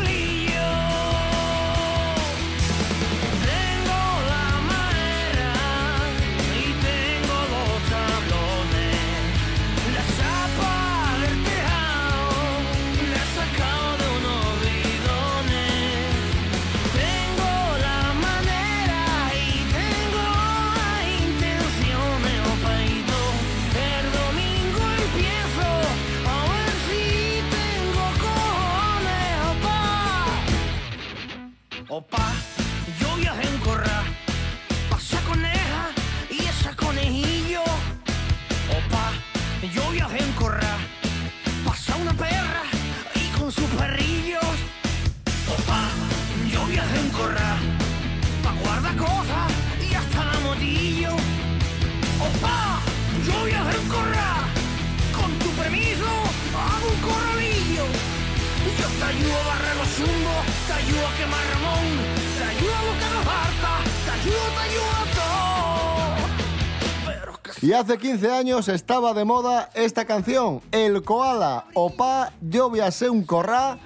Opa. 31.93 32.52
Y 67.63 67.75
hace 67.75 67.97
15 67.97 68.29
años 68.33 68.67
estaba 68.67 69.15
de 69.15 69.25
moda 69.25 69.71
esta 69.75 70.05
canción, 70.05 70.61
El 70.73 71.05
Koala, 71.05 71.67
Opa, 71.75 72.33
yo 72.41 72.69
voy 72.69 72.81
a 72.81 72.91
ser 72.91 73.11
un 73.11 73.23
corrá, 73.23 73.79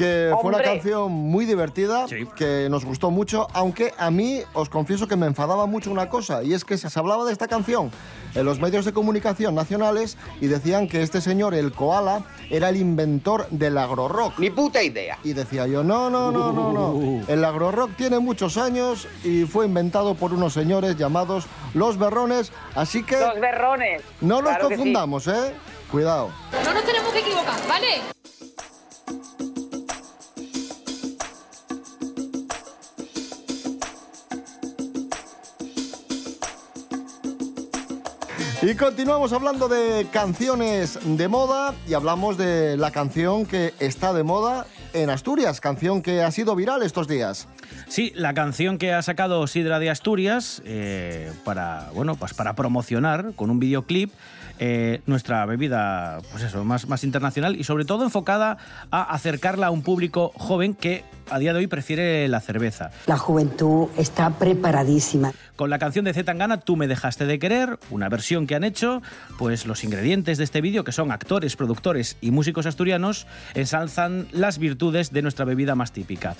que 0.00 0.32
fue 0.40 0.48
una 0.48 0.62
canción 0.62 1.12
muy 1.12 1.44
divertida, 1.44 2.06
que 2.34 2.68
nos 2.70 2.86
gustó 2.86 3.10
mucho, 3.10 3.46
aunque 3.52 3.92
a 3.98 4.10
mí 4.10 4.40
os 4.54 4.70
confieso 4.70 5.06
que 5.06 5.16
me 5.16 5.26
enfadaba 5.26 5.66
mucho 5.66 5.90
una 5.90 6.08
cosa, 6.08 6.42
y 6.42 6.54
es 6.54 6.64
que 6.64 6.78
se 6.78 6.98
hablaba 6.98 7.26
de 7.26 7.32
esta 7.32 7.48
canción 7.48 7.90
en 8.34 8.46
los 8.46 8.60
medios 8.60 8.86
de 8.86 8.92
comunicación 8.92 9.54
nacionales 9.54 10.16
y 10.40 10.46
decían 10.46 10.88
que 10.88 11.02
este 11.02 11.20
señor, 11.20 11.54
el 11.54 11.72
koala, 11.72 12.22
era 12.48 12.70
el 12.70 12.76
inventor 12.76 13.46
del 13.50 13.76
agrorock. 13.76 14.38
Ni 14.38 14.48
puta 14.48 14.82
idea. 14.82 15.18
Y 15.22 15.34
decía 15.34 15.66
yo, 15.66 15.84
no, 15.84 16.08
no, 16.08 16.32
no, 16.32 16.52
no, 16.52 16.72
no. 16.72 17.22
El 17.28 17.44
agrorock 17.44 17.94
tiene 17.96 18.20
muchos 18.20 18.56
años 18.56 19.06
y 19.22 19.44
fue 19.44 19.66
inventado 19.66 20.14
por 20.14 20.32
unos 20.32 20.54
señores 20.54 20.96
llamados 20.96 21.46
Los 21.74 21.98
Berrones, 21.98 22.52
así 22.74 23.02
que 23.02 23.18
Los 23.20 23.38
berrones. 23.38 24.02
no 24.22 24.40
Claro 24.40 24.68
sí. 24.68 24.74
confundamos, 24.74 25.26
¿eh? 25.28 25.52
Cuidado. 25.90 26.30
No 26.64 26.72
nos 26.72 26.84
tenemos 26.84 27.12
que 27.12 27.18
equivocar, 27.18 27.58
¿vale? 27.68 28.19
Y 38.62 38.74
continuamos 38.74 39.32
hablando 39.32 39.68
de 39.68 40.06
canciones 40.12 40.98
de 41.02 41.28
moda 41.28 41.74
y 41.88 41.94
hablamos 41.94 42.36
de 42.36 42.76
la 42.76 42.90
canción 42.90 43.46
que 43.46 43.72
está 43.78 44.12
de 44.12 44.22
moda 44.22 44.66
en 44.92 45.08
Asturias, 45.08 45.62
canción 45.62 46.02
que 46.02 46.22
ha 46.22 46.30
sido 46.30 46.54
viral 46.54 46.82
estos 46.82 47.08
días. 47.08 47.48
Sí, 47.88 48.12
la 48.14 48.34
canción 48.34 48.76
que 48.76 48.92
ha 48.92 49.00
sacado 49.00 49.46
Sidra 49.46 49.78
de 49.78 49.88
Asturias 49.88 50.60
eh, 50.66 51.32
para, 51.42 51.88
bueno, 51.94 52.16
pues 52.16 52.34
para 52.34 52.54
promocionar 52.54 53.32
con 53.34 53.48
un 53.48 53.60
videoclip 53.60 54.12
eh, 54.62 55.00
nuestra 55.06 55.46
bebida, 55.46 56.18
pues 56.30 56.44
eso, 56.44 56.64
más, 56.66 56.86
más 56.86 57.02
internacional 57.02 57.56
y 57.56 57.64
sobre 57.64 57.86
todo 57.86 58.04
enfocada 58.04 58.58
a 58.90 59.02
acercarla 59.14 59.68
a 59.68 59.70
un 59.70 59.80
público 59.80 60.32
joven 60.36 60.74
que 60.74 61.02
a 61.30 61.38
día 61.38 61.52
de 61.54 61.60
hoy 61.60 61.66
prefiere 61.66 62.28
la 62.28 62.40
cerveza. 62.40 62.90
La 63.06 63.16
juventud 63.16 63.88
está 63.96 64.30
preparadísima. 64.30 65.32
Con 65.56 65.70
la 65.70 65.78
canción 65.78 66.04
de 66.04 66.12
Zetangana, 66.12 66.60
Tú 66.60 66.76
me 66.76 66.88
dejaste 66.88 67.24
de 67.26 67.38
querer, 67.38 67.78
una 67.90 68.08
versión 68.08 68.46
que 68.46 68.54
han 68.54 68.64
hecho, 68.64 69.02
pues 69.38 69.66
los 69.66 69.84
ingredientes 69.84 70.38
de 70.38 70.44
este 70.44 70.60
vídeo, 70.60 70.84
que 70.84 70.92
son 70.92 71.10
actores, 71.12 71.56
productores 71.56 72.16
y 72.20 72.30
músicos 72.30 72.66
asturianos, 72.66 73.26
ensalzan 73.54 74.26
las 74.32 74.58
virtudes 74.58 75.12
de 75.12 75.22
nuestra 75.22 75.44
bebida 75.44 75.74
más 75.74 75.92
típica. 75.92 76.34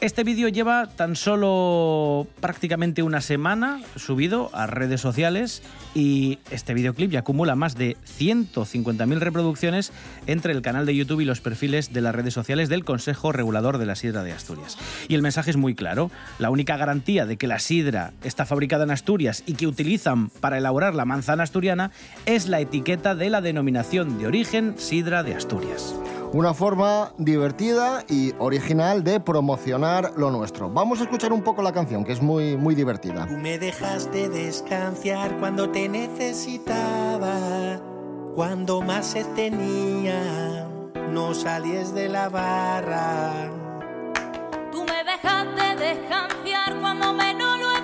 Este 0.00 0.24
vídeo 0.24 0.48
lleva 0.48 0.88
tan 0.88 1.16
solo 1.16 2.26
prácticamente 2.40 3.02
una 3.02 3.20
semana 3.20 3.80
subido 3.96 4.50
a 4.54 4.66
redes 4.66 5.00
sociales 5.00 5.62
y 5.94 6.38
este 6.50 6.74
videoclip 6.74 7.10
ya 7.10 7.20
acumula 7.20 7.43
más 7.54 7.76
de 7.76 7.96
150.000 8.18 9.18
reproducciones 9.18 9.92
entre 10.26 10.52
el 10.52 10.62
canal 10.62 10.86
de 10.86 10.96
YouTube 10.96 11.20
y 11.20 11.26
los 11.26 11.40
perfiles 11.40 11.92
de 11.92 12.00
las 12.00 12.14
redes 12.14 12.32
sociales 12.32 12.70
del 12.70 12.84
Consejo 12.84 13.32
Regulador 13.32 13.76
de 13.76 13.86
la 13.86 13.94
Sidra 13.94 14.22
de 14.22 14.32
Asturias. 14.32 14.78
Y 15.08 15.14
el 15.14 15.22
mensaje 15.22 15.50
es 15.50 15.56
muy 15.56 15.74
claro. 15.74 16.10
La 16.38 16.50
única 16.50 16.78
garantía 16.78 17.26
de 17.26 17.36
que 17.36 17.46
la 17.46 17.58
sidra 17.58 18.12
está 18.22 18.46
fabricada 18.46 18.84
en 18.84 18.90
Asturias 18.90 19.42
y 19.46 19.54
que 19.54 19.66
utilizan 19.66 20.30
para 20.30 20.58
elaborar 20.58 20.94
la 20.94 21.04
manzana 21.04 21.42
asturiana 21.42 21.90
es 22.24 22.48
la 22.48 22.60
etiqueta 22.60 23.14
de 23.14 23.28
la 23.28 23.42
denominación 23.42 24.18
de 24.18 24.26
origen 24.26 24.74
Sidra 24.78 25.22
de 25.22 25.34
Asturias. 25.34 25.94
Una 26.34 26.52
forma 26.52 27.12
divertida 27.16 28.02
y 28.08 28.34
original 28.40 29.04
de 29.04 29.20
promocionar 29.20 30.14
lo 30.16 30.32
nuestro. 30.32 30.68
Vamos 30.68 30.98
a 30.98 31.04
escuchar 31.04 31.32
un 31.32 31.42
poco 31.42 31.62
la 31.62 31.70
canción, 31.72 32.04
que 32.04 32.10
es 32.10 32.20
muy, 32.20 32.56
muy 32.56 32.74
divertida. 32.74 33.24
Tú 33.28 33.36
me 33.36 33.56
dejaste 33.56 34.28
descansar 34.28 35.38
cuando 35.38 35.70
te 35.70 35.88
necesitaba, 35.88 37.80
cuando 38.34 38.82
más 38.82 39.06
se 39.06 39.22
tenía, 39.36 40.66
no 41.12 41.34
salies 41.34 41.94
de 41.94 42.08
la 42.08 42.28
barra. 42.28 43.48
Tú 44.72 44.82
me 44.82 45.04
dejaste 45.04 45.76
descansar 45.76 46.80
cuando 46.80 47.12
menos 47.12 47.60
lo 47.60 47.83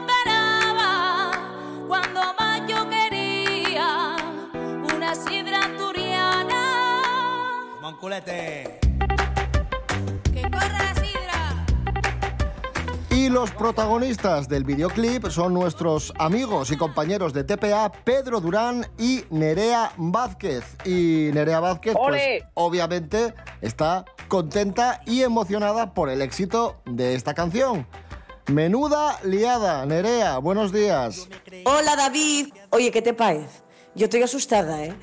protagonistas 13.61 14.49
del 14.49 14.65
videoclip 14.65 15.29
son 15.29 15.53
nuestros 15.53 16.15
amigos 16.17 16.71
y 16.71 16.79
compañeros 16.79 17.35
de 17.35 17.45
TPA, 17.45 17.93
Pedro 17.93 18.41
Durán 18.41 18.87
y 18.99 19.25
Nerea 19.29 19.93
Vázquez. 19.99 20.65
Y 20.87 21.29
Nerea 21.35 21.61
Vázquez, 21.61 21.95
pues 21.95 22.43
obviamente, 22.55 23.35
está 23.61 24.07
contenta 24.29 25.03
y 25.05 25.25
emocionada 25.25 25.93
por 25.93 26.09
el 26.09 26.23
éxito 26.23 26.81
de 26.87 27.15
esta 27.15 27.35
canción. 27.35 27.87
Menuda 28.47 29.21
liada, 29.25 29.85
Nerea, 29.85 30.39
buenos 30.39 30.73
días. 30.73 31.29
Hola 31.67 31.97
David. 31.97 32.55
Oye, 32.71 32.91
¿qué 32.91 33.03
te 33.03 33.13
parece? 33.13 33.61
Yo 33.95 34.05
estoy 34.05 34.23
asustada, 34.23 34.83
¿eh? 34.83 34.95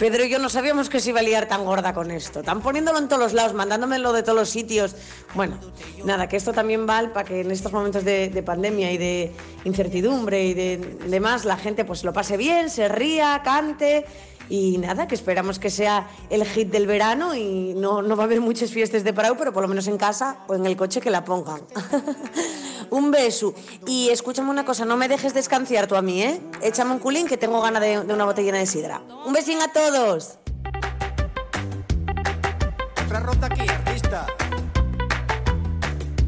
Pedro 0.00 0.24
y 0.24 0.30
yo 0.30 0.38
no 0.38 0.48
sabíamos 0.48 0.88
que 0.88 0.98
se 0.98 1.10
iba 1.10 1.20
a 1.20 1.22
liar 1.22 1.46
tan 1.46 1.62
gorda 1.62 1.92
con 1.92 2.10
esto. 2.10 2.40
Están 2.40 2.62
poniéndolo 2.62 2.98
en 2.98 3.06
todos 3.06 3.20
los 3.20 3.34
lados, 3.34 3.52
mandándomelo 3.52 4.14
de 4.14 4.22
todos 4.22 4.38
los 4.38 4.48
sitios. 4.48 4.96
Bueno, 5.34 5.58
nada, 6.06 6.26
que 6.26 6.38
esto 6.38 6.54
también 6.54 6.86
vale 6.86 7.10
para 7.10 7.28
que 7.28 7.42
en 7.42 7.50
estos 7.50 7.70
momentos 7.70 8.02
de, 8.02 8.30
de 8.30 8.42
pandemia 8.42 8.90
y 8.92 8.96
de 8.96 9.30
incertidumbre 9.64 10.42
y 10.42 10.54
de 10.54 10.78
demás 11.06 11.44
la 11.44 11.58
gente 11.58 11.84
pues 11.84 12.02
lo 12.02 12.14
pase 12.14 12.38
bien, 12.38 12.70
se 12.70 12.88
ría, 12.88 13.42
cante 13.44 14.06
y 14.48 14.78
nada, 14.78 15.06
que 15.06 15.14
esperamos 15.14 15.58
que 15.58 15.68
sea 15.68 16.08
el 16.30 16.46
hit 16.46 16.70
del 16.70 16.86
verano 16.86 17.34
y 17.34 17.74
no, 17.74 18.00
no 18.00 18.16
va 18.16 18.22
a 18.22 18.26
haber 18.26 18.40
muchas 18.40 18.70
fiestas 18.70 19.04
de 19.04 19.12
parado, 19.12 19.36
pero 19.36 19.52
por 19.52 19.62
lo 19.62 19.68
menos 19.68 19.86
en 19.86 19.98
casa 19.98 20.38
o 20.48 20.54
en 20.54 20.64
el 20.64 20.78
coche 20.78 21.02
que 21.02 21.10
la 21.10 21.26
pongan. 21.26 21.60
un 22.90 23.10
beso. 23.10 23.54
Y 23.86 24.08
escúchame 24.10 24.50
una 24.50 24.64
cosa, 24.64 24.84
no 24.84 24.96
me 24.96 25.08
dejes 25.08 25.34
descansar 25.34 25.86
tú 25.86 25.96
a 25.96 26.02
mí, 26.02 26.22
¿eh? 26.22 26.40
Échame 26.62 26.92
un 26.92 26.98
culín 26.98 27.26
que 27.26 27.36
tengo 27.36 27.60
ganas 27.60 27.82
de, 27.82 27.98
una 27.98 28.24
botellina 28.24 28.58
de 28.58 28.66
sidra. 28.66 29.02
Un 29.26 29.32
besín 29.32 29.60
a 29.60 29.72
todos. 29.72 30.38
Otra 33.04 33.20
ronda 33.20 33.46
aquí, 33.46 33.68
artista. 33.68 34.26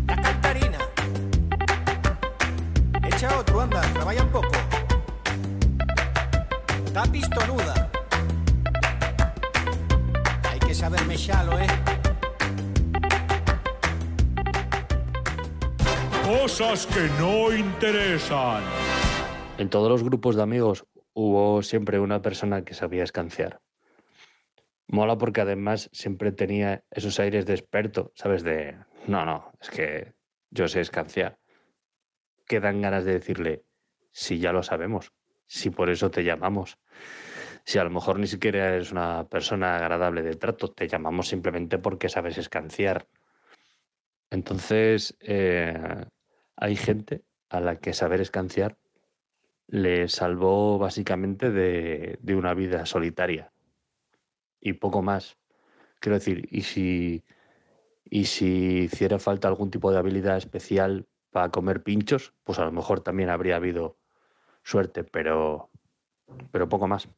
La. 0.06 0.78
Echa 3.08 3.38
otro, 3.38 3.60
anda, 3.60 3.80
trabaja 3.92 4.22
un 4.22 4.30
poco. 4.30 4.48
Está. 6.86 7.04
Hay 10.50 10.58
que 10.58 10.74
saber 10.74 11.04
mechalo, 11.06 11.58
¿eh? 11.58 11.66
Cosas 16.40 16.86
que 16.86 17.10
no 17.20 17.54
interesan. 17.54 18.64
En 19.58 19.68
todos 19.68 19.90
los 19.90 20.02
grupos 20.02 20.34
de 20.34 20.42
amigos 20.42 20.86
hubo 21.12 21.62
siempre 21.62 21.98
una 21.98 22.22
persona 22.22 22.64
que 22.64 22.72
sabía 22.72 23.04
escanciar. 23.04 23.60
Mola 24.88 25.18
porque 25.18 25.42
además 25.42 25.90
siempre 25.92 26.32
tenía 26.32 26.84
esos 26.90 27.20
aires 27.20 27.44
de 27.44 27.52
experto, 27.52 28.12
¿sabes? 28.14 28.42
De, 28.44 28.78
no, 29.06 29.26
no, 29.26 29.52
es 29.60 29.68
que 29.68 30.14
yo 30.48 30.68
sé 30.68 30.80
escanciar. 30.80 31.38
Que 32.46 32.60
dan 32.60 32.80
ganas 32.80 33.04
de 33.04 33.12
decirle, 33.12 33.64
si 34.10 34.38
ya 34.38 34.54
lo 34.54 34.62
sabemos, 34.62 35.12
si 35.46 35.68
por 35.68 35.90
eso 35.90 36.10
te 36.10 36.24
llamamos. 36.24 36.78
Si 37.64 37.78
a 37.78 37.84
lo 37.84 37.90
mejor 37.90 38.18
ni 38.18 38.26
siquiera 38.26 38.68
eres 38.68 38.90
una 38.90 39.28
persona 39.28 39.76
agradable 39.76 40.22
de 40.22 40.36
trato, 40.36 40.68
te 40.68 40.88
llamamos 40.88 41.28
simplemente 41.28 41.76
porque 41.76 42.08
sabes 42.08 42.38
escanciar. 42.38 43.06
Entonces, 44.30 45.14
eh, 45.20 46.06
hay 46.56 46.76
gente 46.76 47.22
a 47.48 47.60
la 47.60 47.76
que 47.76 47.92
saber 47.92 48.20
escanciar 48.20 48.76
le 49.66 50.08
salvó 50.08 50.78
básicamente 50.78 51.50
de, 51.50 52.18
de 52.20 52.34
una 52.34 52.54
vida 52.54 52.86
solitaria 52.86 53.52
y 54.60 54.74
poco 54.74 55.02
más. 55.02 55.36
Quiero 55.98 56.18
decir, 56.18 56.48
y 56.50 56.62
si, 56.62 57.24
y 58.04 58.24
si 58.24 58.82
hiciera 58.84 59.18
falta 59.18 59.48
algún 59.48 59.70
tipo 59.70 59.92
de 59.92 59.98
habilidad 59.98 60.36
especial 60.36 61.06
para 61.30 61.50
comer 61.50 61.82
pinchos, 61.82 62.32
pues 62.44 62.58
a 62.58 62.64
lo 62.64 62.72
mejor 62.72 63.00
también 63.00 63.30
habría 63.30 63.56
habido 63.56 63.96
suerte, 64.62 65.04
pero, 65.04 65.70
pero 66.50 66.68
poco 66.68 66.86
más. 66.86 67.08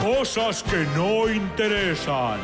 Cosas 0.00 0.62
que 0.62 0.84
no 0.96 1.30
interesan. 1.30 2.40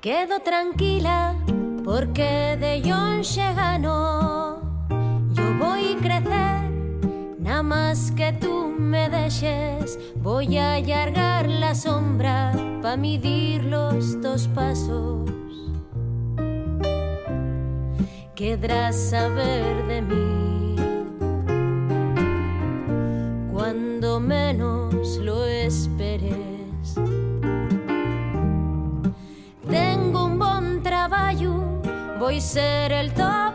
Quedo 0.00 0.40
tranquila 0.40 1.36
porque 1.84 2.56
de 2.58 2.82
John 2.84 3.22
gano. 3.56 4.28
Yo 4.28 4.37
más 7.68 8.10
que 8.12 8.32
tú 8.32 8.74
me 8.78 9.08
dejes. 9.10 9.98
Voy 10.16 10.56
a 10.56 10.74
allargar 10.74 11.46
la 11.48 11.74
sombra 11.74 12.52
para 12.80 12.96
medir 12.96 13.64
los 13.64 14.20
dos 14.22 14.48
pasos. 14.48 15.30
Querrás 18.34 18.96
saber 18.96 19.86
de 19.86 20.02
mí 20.02 20.76
cuando 23.52 24.18
menos 24.20 25.18
lo 25.18 25.44
esperes. 25.44 26.94
Tengo 29.68 30.24
un 30.24 30.38
buen 30.38 30.82
trabajo 30.82 31.28
voy 32.18 32.40
ser 32.40 32.92
el 32.92 33.12
top 33.12 33.54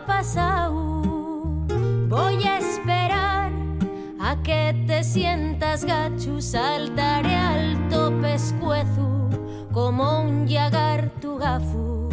que 4.63 4.73
te 4.87 5.03
sientas 5.03 5.83
gachu, 5.83 6.41
saltaré 6.41 7.35
alto 7.35 8.13
pescuezo 8.21 9.29
como 9.73 10.21
un 10.21 10.47
yagar 10.47 11.09
tu 11.19 11.37
gafu. 11.37 12.09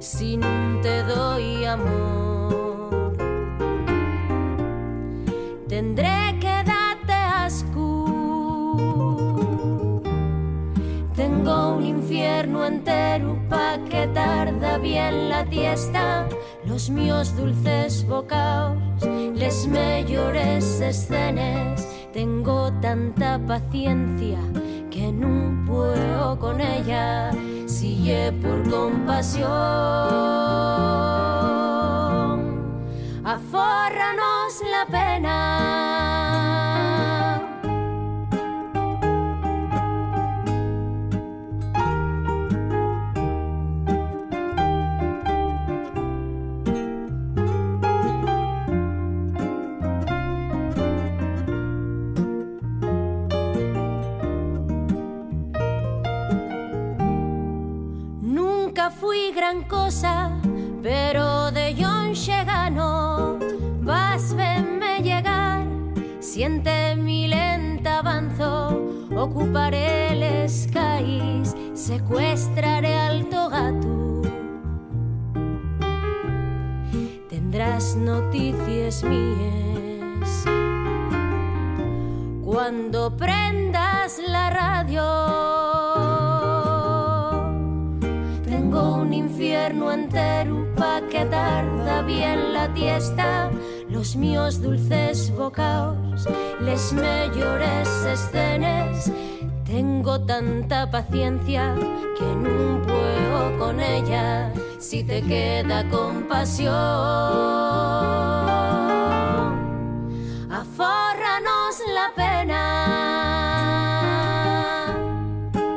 Si 0.00 0.36
no 0.36 0.80
te 0.82 1.02
doy 1.04 1.64
amor, 1.64 3.16
tendré 5.68 6.36
que 6.40 6.56
darte 6.72 7.12
asco. 7.12 8.76
Tengo 11.14 11.76
un 11.76 11.86
infierno 11.86 12.64
entero 12.66 13.38
pa' 13.48 13.78
que 13.88 14.08
tarda 14.08 14.78
bien 14.78 15.28
la 15.28 15.44
tiesta. 15.44 16.26
Los 16.66 16.90
míos 16.90 17.36
dulces 17.36 18.06
bocaos, 18.08 18.83
les 19.44 19.66
mejores 19.66 20.80
escenas. 20.80 21.86
Tengo 22.14 22.72
tanta 22.80 23.38
paciencia 23.46 24.38
que 24.90 25.12
no 25.12 25.64
puedo 25.66 26.38
con 26.38 26.60
ella. 26.62 27.30
Sigue 27.66 28.32
por 28.40 28.58
compasión. 28.70 29.48
Afórranos 33.24 34.62
la 34.74 34.86
pena. 34.90 35.63
Bien 92.06 92.52
la 92.52 92.72
tiesta. 92.74 93.50
Los 93.88 94.16
míos 94.16 94.62
dulces 94.62 95.30
bocaos, 95.36 96.26
les 96.60 96.92
mejores 96.92 97.88
escenas. 98.04 99.10
Tengo 99.64 100.20
tanta 100.20 100.90
paciencia 100.90 101.74
que 102.18 102.24
no 102.24 102.82
puedo 102.82 103.58
con 103.58 103.80
ella. 103.80 104.52
Si 104.78 105.02
te 105.02 105.22
queda 105.22 105.88
compasión, 105.88 106.74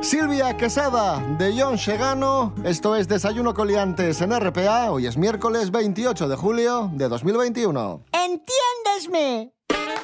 Silvia 0.07 0.55
Quesada 0.55 1.19
de 1.37 1.53
John 1.61 1.77
Segano. 1.77 2.55
Esto 2.63 2.95
es 2.95 3.09
Desayuno 3.09 3.53
Coliantes 3.53 4.21
en 4.21 4.31
RPA. 4.31 4.89
Hoy 4.89 5.05
es 5.05 5.17
miércoles 5.17 5.69
28 5.69 6.29
de 6.29 6.35
julio 6.37 6.89
de 6.93 7.09
2021. 7.09 8.05
¡Entiéndesme! 8.13 9.51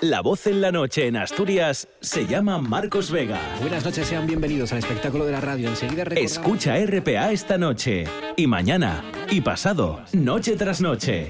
La 0.02 0.20
voz 0.20 0.46
en 0.48 0.60
la 0.60 0.74
noche 0.74 1.08
en 1.08 1.16
Asturias 1.16 1.88
se 2.02 2.28
llama 2.28 2.58
Marcos 2.58 3.12
Vega. 3.12 3.40
Buenas 3.62 3.86
noches, 3.86 4.06
sean 4.06 4.28
bienvenidos 4.28 4.74
al 4.74 4.80
espectáculo 4.80 5.26
de 5.26 5.32
la 5.32 5.40
radio. 5.40 5.70
Enseguida 5.70 6.04
recordamos... 6.04 6.32
Escucha 6.34 6.76
RPA 6.86 7.32
esta 7.32 7.58
noche, 7.58 8.04
y 8.36 8.46
mañana, 8.46 9.06
y 9.30 9.40
pasado, 9.40 10.02
noche 10.12 10.58
tras 10.58 10.82
noche. 10.82 11.30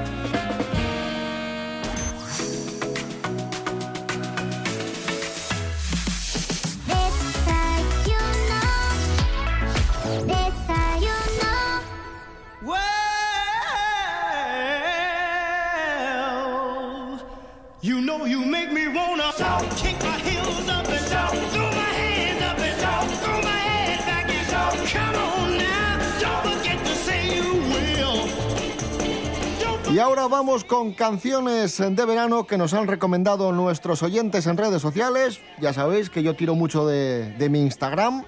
Ahora 30.21 30.35
vamos 30.37 30.63
con 30.65 30.93
canciones 30.93 31.79
de 31.79 32.05
verano 32.05 32.45
que 32.45 32.55
nos 32.55 32.75
han 32.75 32.85
recomendado 32.85 33.51
nuestros 33.51 34.03
oyentes 34.03 34.45
en 34.45 34.55
redes 34.55 34.79
sociales. 34.79 35.39
Ya 35.59 35.73
sabéis 35.73 36.11
que 36.11 36.21
yo 36.21 36.35
tiro 36.35 36.53
mucho 36.53 36.85
de, 36.85 37.31
de 37.39 37.49
mi 37.49 37.61
Instagram, 37.61 38.23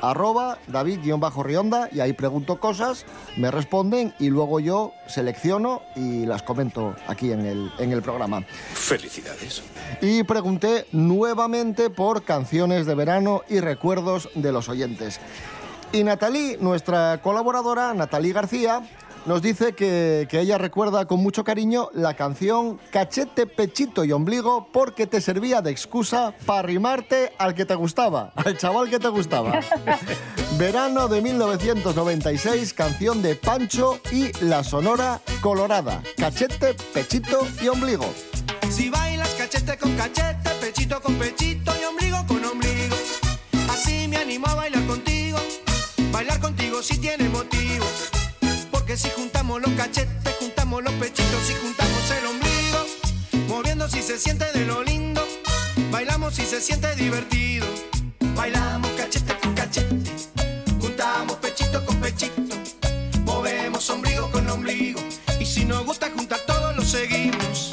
arroba 0.00 0.56
david-rionda, 0.68 1.90
y 1.92 2.00
ahí 2.00 2.14
pregunto 2.14 2.58
cosas, 2.58 3.04
me 3.36 3.50
responden 3.50 4.14
y 4.18 4.30
luego 4.30 4.58
yo 4.58 4.94
selecciono 5.06 5.82
y 5.94 6.24
las 6.24 6.42
comento 6.42 6.96
aquí 7.08 7.30
en 7.30 7.44
el, 7.44 7.70
en 7.78 7.92
el 7.92 8.00
programa. 8.00 8.42
Felicidades. 8.72 9.62
Y 10.00 10.22
pregunté 10.22 10.86
nuevamente 10.92 11.90
por 11.90 12.22
canciones 12.22 12.86
de 12.86 12.94
verano 12.94 13.42
y 13.50 13.60
recuerdos 13.60 14.30
de 14.34 14.50
los 14.50 14.70
oyentes. 14.70 15.20
Y 15.92 16.02
Natalie, 16.04 16.56
nuestra 16.58 17.20
colaboradora, 17.22 17.92
Natalie 17.94 18.32
García, 18.32 18.82
nos 19.26 19.42
dice 19.42 19.74
que, 19.74 20.26
que, 20.30 20.40
ella 20.40 20.58
recuerda 20.58 21.06
con 21.06 21.20
mucho 21.20 21.44
cariño 21.44 21.90
la 21.94 22.14
canción 22.14 22.78
Cachete, 22.90 23.46
Pechito 23.46 24.04
y 24.04 24.12
Ombligo 24.12 24.68
porque 24.72 25.06
te 25.06 25.20
servía 25.20 25.62
de 25.62 25.70
excusa 25.70 26.34
para 26.44 26.60
arrimarte 26.60 27.32
al 27.38 27.54
que 27.54 27.64
te 27.64 27.74
gustaba, 27.74 28.32
al 28.36 28.56
chaval 28.56 28.90
que 28.90 28.98
te 28.98 29.08
gustaba. 29.08 29.60
Verano 30.58 31.08
de 31.08 31.20
1996, 31.20 32.74
canción 32.74 33.22
de 33.22 33.34
Pancho 33.34 34.00
y 34.12 34.32
La 34.44 34.62
Sonora 34.62 35.20
Colorada. 35.40 36.02
Cachete, 36.16 36.74
Pechito 36.92 37.46
y 37.62 37.68
Ombligo. 37.68 38.06
Si 38.70 38.90
bailas 38.90 39.28
cachete 39.34 39.76
con 39.78 39.94
cachete, 39.94 40.50
pechito 40.60 41.00
con 41.00 41.14
pechito 41.14 41.72
y 41.80 41.84
ombligo 41.84 42.26
con 42.26 42.44
ombligo. 42.44 42.96
Así 43.70 44.08
me 44.08 44.16
animo 44.16 44.46
a 44.48 44.54
bailar 44.54 44.84
contigo. 44.86 45.38
Bailar 46.10 46.40
contigo 46.40 46.82
si 46.82 46.98
tiene 46.98 47.28
motivo. 47.28 47.84
Porque 48.84 48.98
si 48.98 49.08
juntamos 49.16 49.62
los 49.62 49.70
cachetes, 49.72 50.36
juntamos 50.38 50.84
los 50.84 50.92
pechitos 50.96 51.50
y 51.50 51.54
juntamos 51.54 52.10
el 52.10 52.26
ombligo. 52.26 53.48
Moviendo 53.48 53.88
si 53.88 54.02
se 54.02 54.18
siente 54.18 54.44
de 54.52 54.66
lo 54.66 54.84
lindo. 54.84 55.26
Bailamos 55.90 56.34
si 56.34 56.42
se 56.44 56.60
siente 56.60 56.94
divertido. 56.94 57.66
Bailamos 58.36 58.90
cachete 58.90 59.38
con 59.38 59.54
cachete. 59.54 60.12
Juntamos 60.78 61.36
pechito 61.36 61.82
con 61.86 61.96
pechito. 61.98 62.56
Movemos 63.24 63.88
ombligo 63.88 64.30
con 64.30 64.46
ombligo. 64.50 65.00
Y 65.40 65.46
si 65.46 65.64
nos 65.64 65.86
gusta 65.86 66.10
juntar 66.14 66.40
todos 66.40 66.76
lo 66.76 66.82
seguimos. 66.82 67.70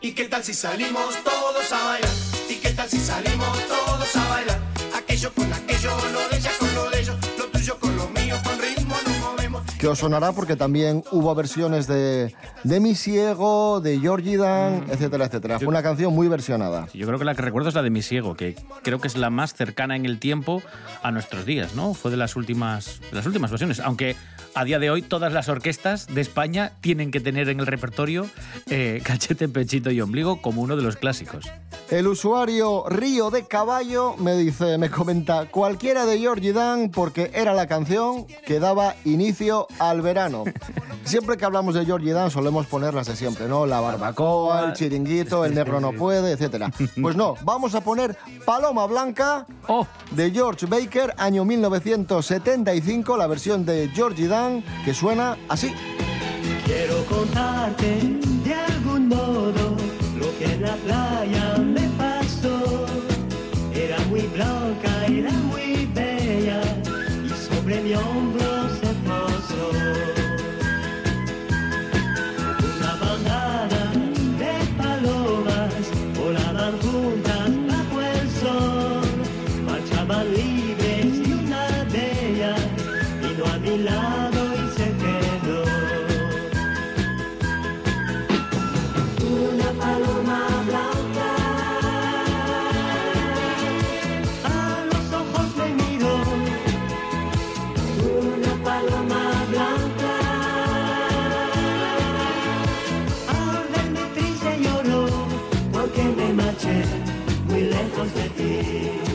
¿Y 0.00 0.12
qué 0.12 0.24
tal 0.24 0.42
si 0.42 0.54
salimos 0.54 1.22
todos 1.22 1.70
a 1.70 1.84
bailar? 1.84 2.14
¿Y 2.48 2.54
qué 2.54 2.70
tal 2.70 2.88
si 2.88 2.98
salimos 2.98 3.58
todos 3.68 4.16
a 4.16 4.28
bailar? 4.30 4.58
Aquello 4.96 5.34
con 5.34 5.52
aquello, 5.52 5.67
que 9.88 9.92
os 9.92 10.00
sonará 10.00 10.32
porque 10.32 10.54
también 10.54 11.02
hubo 11.12 11.34
versiones 11.34 11.86
de, 11.86 12.34
de 12.62 12.78
Mi 12.78 12.94
Ciego, 12.94 13.80
de 13.80 13.98
Georgie 13.98 14.36
Dan, 14.36 14.84
etcétera, 14.90 15.24
etcétera. 15.24 15.58
Fue 15.58 15.68
una 15.68 15.82
canción 15.82 16.14
muy 16.14 16.28
versionada. 16.28 16.88
Yo 16.92 17.06
creo 17.06 17.18
que 17.18 17.24
la 17.24 17.34
que 17.34 17.40
recuerdo 17.40 17.70
es 17.70 17.74
la 17.74 17.82
de 17.82 17.88
Mi 17.88 18.02
Ciego, 18.02 18.34
que 18.34 18.54
creo 18.82 19.00
que 19.00 19.08
es 19.08 19.16
la 19.16 19.30
más 19.30 19.54
cercana 19.54 19.96
en 19.96 20.04
el 20.04 20.18
tiempo 20.18 20.60
a 21.02 21.10
nuestros 21.10 21.46
días, 21.46 21.74
¿no? 21.74 21.94
Fue 21.94 22.10
de 22.10 22.18
las 22.18 22.36
últimas, 22.36 23.00
de 23.08 23.16
las 23.16 23.24
últimas 23.24 23.50
versiones, 23.50 23.80
aunque 23.80 24.14
a 24.54 24.64
día 24.64 24.78
de 24.78 24.90
hoy 24.90 25.00
todas 25.00 25.32
las 25.32 25.48
orquestas 25.48 26.06
de 26.06 26.20
España 26.20 26.72
tienen 26.82 27.10
que 27.10 27.20
tener 27.20 27.48
en 27.48 27.60
el 27.60 27.66
repertorio 27.66 28.26
eh, 28.68 29.00
Cachete, 29.04 29.48
Pechito 29.48 29.90
y 29.90 30.02
Ombligo 30.02 30.42
como 30.42 30.60
uno 30.60 30.76
de 30.76 30.82
los 30.82 30.96
clásicos. 30.96 31.46
El 31.90 32.06
usuario 32.06 32.84
Río 32.88 33.30
de 33.30 33.46
Caballo 33.46 34.14
me 34.18 34.36
dice, 34.36 34.76
me 34.76 34.90
comenta, 34.90 35.46
cualquiera 35.46 36.04
de 36.04 36.18
Georgie 36.18 36.52
Dan 36.52 36.90
porque 36.90 37.30
era 37.32 37.54
la 37.54 37.66
canción 37.66 38.26
que 38.44 38.60
daba 38.60 38.94
inicio 39.06 39.66
al 39.78 40.02
verano. 40.02 40.44
Siempre 41.04 41.38
que 41.38 41.44
hablamos 41.44 41.74
de 41.74 41.86
Georgie 41.86 42.12
Dan 42.12 42.30
solemos 42.30 42.66
poner 42.66 42.92
las 42.92 43.06
de 43.06 43.16
siempre, 43.16 43.48
¿no? 43.48 43.64
La 43.64 43.80
barbacoa, 43.80 44.66
el 44.66 44.72
chiringuito, 44.74 45.44
el 45.44 45.54
negro 45.54 45.80
no 45.80 45.92
puede, 45.92 46.32
etcétera. 46.32 46.70
Pues 47.00 47.16
no, 47.16 47.34
vamos 47.44 47.74
a 47.74 47.80
poner 47.80 48.16
Paloma 48.44 48.86
Blanca 48.86 49.46
de 50.10 50.30
George 50.30 50.66
Baker, 50.66 51.14
año 51.16 51.44
1975, 51.44 53.16
la 53.16 53.26
versión 53.26 53.64
de 53.64 53.88
Georgie 53.94 54.28
Dan 54.28 54.62
que 54.84 54.92
suena 54.92 55.36
así. 55.48 55.72
Quiero 56.66 57.02
contarte 57.06 58.18
de 58.44 58.54
algún 58.54 59.08
modo 59.08 59.76
lo 60.18 60.38
que 60.38 60.44
en 60.44 60.62
la 60.62 60.74
playa 60.76 61.56
me 61.58 61.88
pasó. 61.96 62.84
Era 63.72 63.98
muy 64.10 64.22
blanca, 64.22 65.06
era 65.06 65.32
muy 65.32 65.86
bella 65.94 66.60
y 67.24 67.28
sobre 67.30 67.80
mi 67.80 67.94
hombro 67.94 68.27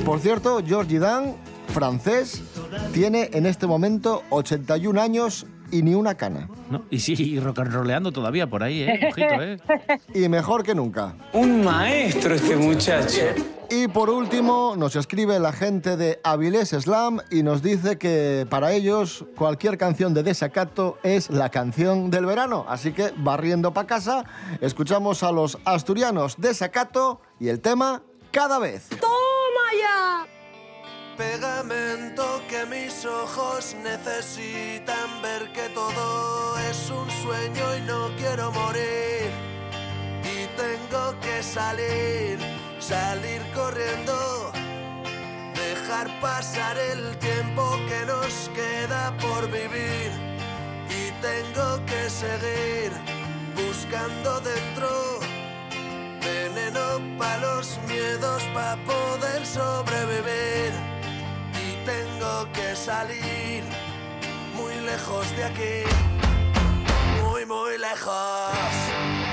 Por 0.06 0.20
cierto, 0.20 0.62
Georgie 0.66 1.00
Dan, 1.00 1.36
francés, 1.70 2.44
tiene 2.92 3.30
en 3.34 3.46
este 3.46 3.68
momento 3.68 4.24
81 4.32 5.02
años 5.02 5.46
y 5.72 5.82
ni 5.82 5.96
una 5.96 6.16
cana. 6.16 6.50
¿no? 6.70 6.84
Y 6.89 7.00
sí, 7.00 7.39
rock 7.39 7.60
and 7.60 7.74
rollando 7.74 8.12
todavía 8.12 8.48
por 8.48 8.63
ahí, 8.63 8.84
¿eh? 8.84 9.10
Ojito, 9.10 9.42
¿eh? 9.42 9.58
Y 10.13 10.28
mejor 10.28 10.63
que 10.63 10.76
nunca. 10.76 11.16
Un 11.32 11.63
maestro 11.63 12.36
este 12.36 12.58
muchacho. 12.58 13.22
Y 13.70 13.88
por 13.88 14.10
último, 14.10 14.76
nos 14.78 14.96
escribe 14.98 15.39
la 15.39 15.54
gente 15.54 15.96
de 15.96 16.20
Avilés 16.24 16.70
Slam 16.70 17.22
y 17.32 17.42
nos 17.42 17.63
dice 17.63 17.98
que 17.98 18.46
para 18.50 18.74
ellos 18.74 19.26
cualquier 19.36 19.78
canción 19.78 20.13
de 20.13 20.22
desacato 20.22 21.00
es 21.02 21.30
la 21.30 21.50
canción 21.50 22.12
del 22.12 22.26
verano. 22.26 22.66
Así 22.68 22.92
que, 22.92 23.13
barriendo 23.18 23.74
para 23.74 23.88
casa, 23.88 24.26
escuchamos 24.60 25.24
a 25.24 25.32
los 25.32 25.58
asturianos 25.63 26.36
desacato 26.38 27.22
y 27.39 27.48
el 27.48 27.62
tema 27.62 28.04
Cada 28.32 28.60
vez. 28.60 28.89
¡Toma 29.00 29.23
Pegamento 31.18 32.42
que 32.50 32.66
mis 32.66 33.06
ojos 33.06 33.76
necesitan 33.84 35.22
ver 35.22 35.52
que 35.54 35.70
todo 35.70 36.58
es 36.58 36.90
un 36.90 37.10
sueño 37.24 37.78
y 37.78 37.82
no 37.82 38.10
quiero 38.18 38.52
morir. 38.52 39.30
Y 40.24 40.48
tengo 40.58 41.20
que 41.22 41.44
salir, 41.44 42.40
salir 42.80 43.42
corriendo, 43.54 44.52
dejar 45.54 46.10
pasar 46.20 46.78
el 46.78 47.16
tiempo 47.20 47.78
que 47.88 48.06
nos 48.08 48.50
queda 48.56 49.16
por 49.18 49.46
vivir. 49.52 50.12
Y 50.90 51.12
tengo 51.22 51.86
que 51.86 52.10
seguir 52.10 52.92
buscando 53.56 54.40
dentro 54.40 55.23
veneno 56.74 57.18
para 57.18 57.38
los 57.38 57.80
miedos 57.88 58.44
para 58.54 58.76
poder 58.84 59.46
sobrevivir. 59.46 60.74
Y 61.54 61.86
tengo 61.86 62.52
que 62.54 62.76
salir 62.76 63.64
muy 64.56 64.76
lejos 64.86 65.30
de 65.36 65.44
aquí, 65.44 65.84
muy, 67.22 67.46
muy 67.46 67.78
lejos. 67.78 69.33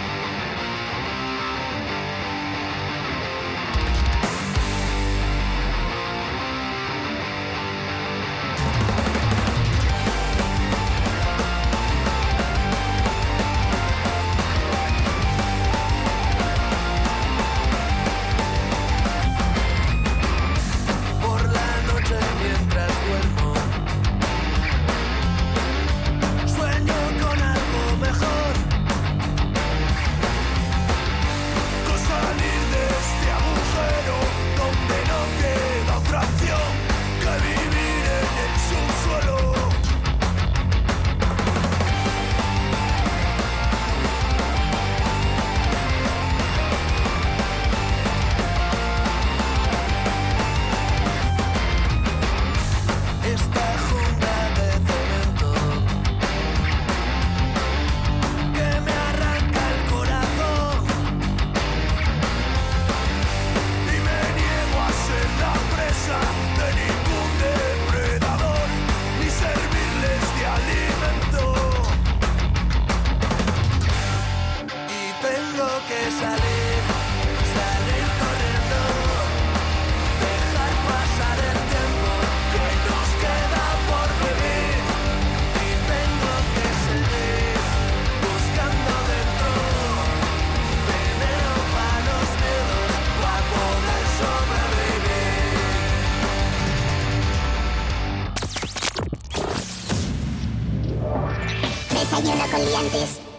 Desayuno 102.20 102.50
con 102.50 102.60
liantes. 102.66 103.29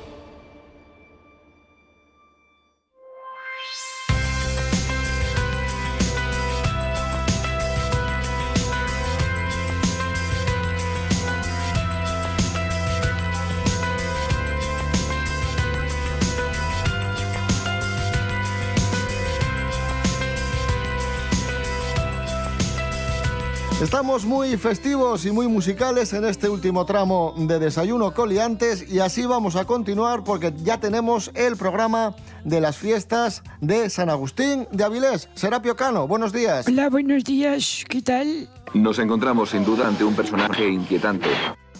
Estamos 24.01 24.25
muy 24.25 24.57
festivos 24.57 25.27
y 25.27 25.31
muy 25.31 25.47
musicales 25.47 26.11
en 26.13 26.25
este 26.25 26.49
último 26.49 26.85
tramo 26.85 27.35
de 27.37 27.59
Desayuno 27.59 28.15
Coliantes 28.15 28.91
y 28.91 28.97
así 28.97 29.27
vamos 29.27 29.55
a 29.55 29.65
continuar 29.65 30.23
porque 30.23 30.51
ya 30.63 30.79
tenemos 30.79 31.29
el 31.35 31.55
programa 31.55 32.15
de 32.43 32.61
las 32.61 32.77
fiestas 32.77 33.43
de 33.59 33.91
San 33.91 34.09
Agustín 34.09 34.67
de 34.71 34.83
Avilés. 34.83 35.29
Serapio 35.35 35.75
Cano, 35.75 36.07
buenos 36.07 36.33
días. 36.33 36.67
Hola, 36.67 36.89
buenos 36.89 37.23
días. 37.23 37.85
¿Qué 37.87 38.01
tal? 38.01 38.49
Nos 38.73 38.97
encontramos 38.97 39.51
sin 39.51 39.63
duda 39.63 39.87
ante 39.87 40.03
un 40.03 40.15
personaje 40.15 40.67
inquietante. 40.67 41.29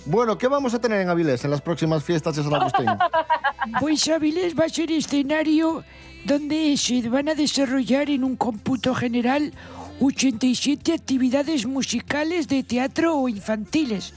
Bueno, 0.06 0.38
¿qué 0.38 0.48
vamos 0.48 0.76
a 0.76 0.80
tener 0.80 1.02
en 1.02 1.10
Avilés 1.10 1.44
en 1.44 1.50
las 1.50 1.62
próximas 1.62 2.04
fiestas 2.04 2.36
de 2.36 2.44
San 2.44 2.54
Agustín? 2.54 2.86
Pues 3.80 4.08
Avilés 4.08 4.60
va 4.60 4.66
a 4.66 4.70
ser 4.70 4.92
escenario 4.92 5.84
donde 6.26 6.76
se 6.78 7.08
van 7.10 7.30
a 7.30 7.36
desarrollar 7.36 8.10
en 8.10 8.24
un 8.24 8.36
cómputo 8.36 8.94
general 8.94 9.54
87 10.02 10.94
actividades 10.94 11.66
musicales 11.68 12.48
de 12.48 12.64
teatro 12.64 13.16
o 13.18 13.30
infantiles. 13.30 14.14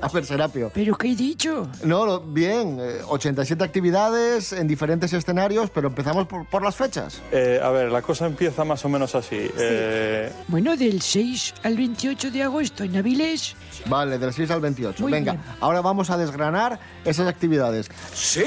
A 0.00 0.08
ver, 0.08 0.24
Serapio. 0.24 0.70
¿Pero 0.72 0.96
qué 0.96 1.08
he 1.10 1.16
dicho? 1.16 1.68
No, 1.82 2.20
bien, 2.20 2.78
eh, 2.80 2.98
87 3.08 3.62
actividades 3.64 4.52
en 4.52 4.68
diferentes 4.68 5.12
escenarios, 5.12 5.68
pero 5.70 5.88
empezamos 5.88 6.26
por, 6.28 6.46
por 6.46 6.62
las 6.62 6.76
fechas. 6.76 7.20
Eh, 7.32 7.60
a 7.62 7.70
ver, 7.70 7.90
la 7.90 8.00
cosa 8.00 8.26
empieza 8.26 8.64
más 8.64 8.84
o 8.84 8.88
menos 8.88 9.14
así. 9.16 9.50
Eh, 9.58 10.32
Bueno, 10.46 10.76
del 10.76 11.02
6 11.02 11.54
al 11.64 11.76
28 11.76 12.30
de 12.30 12.42
agosto 12.44 12.84
en 12.84 12.96
Avilés. 12.96 13.56
Vale, 13.86 14.16
del 14.16 14.32
6 14.32 14.50
al 14.52 14.60
28. 14.60 15.02
Muy 15.02 15.10
Venga, 15.12 15.32
bien. 15.32 15.44
ahora 15.60 15.80
vamos 15.80 16.08
a 16.10 16.16
desgranar 16.16 16.78
esas 17.04 17.26
actividades. 17.26 17.88
¡Sí! 18.14 18.44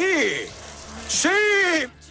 ¡Sí! 1.14 1.30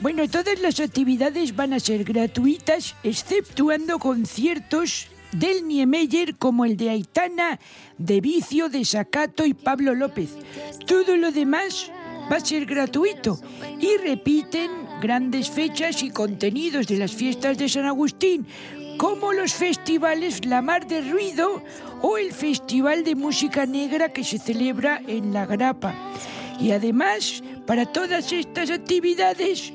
Bueno, 0.01 0.29
todas 0.29 0.61
las 0.61 0.79
actividades 0.79 1.57
van 1.57 1.73
a 1.73 1.81
ser 1.81 2.05
gratuitas, 2.05 2.95
exceptuando 3.03 3.99
conciertos 3.99 5.09
del 5.33 5.67
Niemeyer 5.67 6.37
como 6.37 6.65
el 6.65 6.77
de 6.77 6.91
Aitana, 6.91 7.59
de 7.99 8.21
Vicio, 8.21 8.69
de 8.69 8.85
Sacato 8.85 9.45
y 9.45 9.55
Pablo 9.55 9.97
López. 9.97 10.31
Todo 10.87 11.17
lo 11.17 11.33
demás 11.33 11.91
va 12.31 12.37
a 12.37 12.41
ser 12.41 12.65
gratuito 12.65 13.41
y 13.81 13.97
repiten 13.97 14.71
grandes 15.01 15.51
fechas 15.51 16.05
y 16.05 16.11
contenidos 16.11 16.87
de 16.87 16.99
las 16.99 17.11
fiestas 17.11 17.59
de 17.59 17.69
San 17.69 17.87
Agustín, 17.87 18.47
como 18.99 19.33
los 19.33 19.53
festivales 19.53 20.47
La 20.47 20.63
Mar 20.63 20.87
de 20.87 21.01
Ruido 21.01 21.65
o 22.03 22.19
el 22.19 22.33
Festival 22.33 23.03
de 23.03 23.17
Música 23.17 23.67
Negra 23.67 24.13
que 24.13 24.23
se 24.23 24.39
celebra 24.39 25.03
en 25.09 25.33
La 25.33 25.45
Grapa. 25.45 25.93
Y 26.61 26.73
además, 26.73 27.43
para 27.67 27.87
todas 27.87 28.33
estas 28.33 28.71
actividades, 28.71 29.73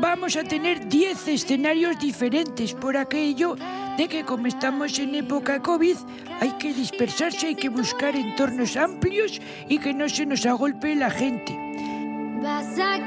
vamos 0.00 0.36
a 0.36 0.44
tener 0.44 0.88
10 0.88 1.28
escenarios 1.28 1.98
diferentes 1.98 2.74
por 2.74 2.96
aquello 2.96 3.56
de 3.96 4.08
que 4.08 4.24
como 4.24 4.46
estamos 4.46 4.98
en 4.98 5.14
época 5.14 5.62
COVID, 5.62 5.96
hay 6.40 6.50
que 6.52 6.74
dispersarse, 6.74 7.48
hay 7.48 7.54
que 7.54 7.68
buscar 7.68 8.16
entornos 8.16 8.76
amplios 8.76 9.40
y 9.68 9.78
que 9.78 9.94
no 9.94 10.08
se 10.08 10.26
nos 10.26 10.44
agolpe 10.46 10.94
la 10.96 11.10
gente. 11.10 11.56
Vas 12.42 12.78
a 12.78 13.06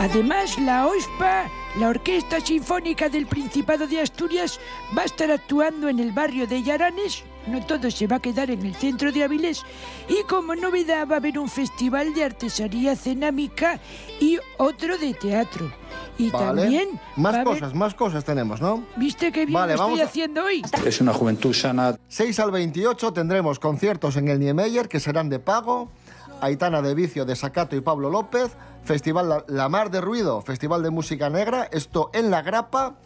Además, 0.00 0.56
la 0.60 0.86
OSPA, 0.86 1.50
la 1.78 1.88
Orquesta 1.88 2.40
Sinfónica 2.40 3.08
del 3.08 3.26
Principado 3.26 3.86
de 3.86 4.00
Asturias, 4.00 4.60
va 4.96 5.02
a 5.02 5.06
estar 5.06 5.30
actuando 5.30 5.88
en 5.88 5.98
el 5.98 6.12
barrio 6.12 6.46
de 6.46 6.62
Yaranes. 6.62 7.24
No 7.48 7.64
todo 7.66 7.90
se 7.90 8.06
va 8.06 8.16
a 8.16 8.20
quedar 8.20 8.50
en 8.50 8.64
el 8.64 8.74
centro 8.76 9.10
de 9.10 9.24
Avilés. 9.24 9.62
Y 10.08 10.22
como 10.28 10.54
novedad 10.54 11.08
va 11.08 11.14
a 11.14 11.18
haber 11.18 11.38
un 11.38 11.48
festival 11.48 12.14
de 12.14 12.24
artesanía 12.24 12.94
cerámica 12.94 13.80
y 14.20 14.38
otro 14.58 14.98
de 14.98 15.14
teatro. 15.14 15.72
Y 16.16 16.30
Vale. 16.30 16.62
también 16.62 16.88
va 16.94 17.00
Más 17.16 17.34
haber- 17.34 17.44
cosas, 17.46 17.74
más 17.74 17.94
cosas 17.94 18.24
tenemos, 18.24 18.60
¿no? 18.60 18.84
¿Viste 18.96 19.32
qué 19.32 19.46
bien 19.46 19.54
Vale, 19.54 19.72
lo 19.72 19.78
vamos 19.80 19.94
estoy 19.98 20.02
a- 20.02 20.08
haciendo 20.08 20.44
hoy? 20.44 20.62
es 20.84 21.00
una 21.00 21.12
juventud 21.12 21.52
sana. 21.54 21.96
6 22.08 22.38
al 22.38 22.50
28 22.52 23.12
tendremos 23.12 23.58
conciertos 23.58 24.16
en 24.16 24.28
el 24.28 24.38
Niemeyer 24.38 24.88
que 24.88 25.00
serán 25.00 25.28
de 25.28 25.38
pago. 25.40 25.90
Aitana 26.40 26.82
de 26.82 26.94
Vicio, 26.94 27.24
de 27.24 27.36
Sacato 27.36 27.76
y 27.76 27.80
Pablo 27.80 28.10
López. 28.10 28.56
Festival 28.84 29.44
La, 29.48 29.68
Mar 29.68 29.90
de 29.90 30.00
Ruido, 30.00 30.40
Festival 30.40 30.82
de 30.82 30.90
Música 30.90 31.28
Negra. 31.30 31.68
Esto 31.72 32.10
en 32.14 32.30
La 32.30 32.42
Grapa. 32.42 32.96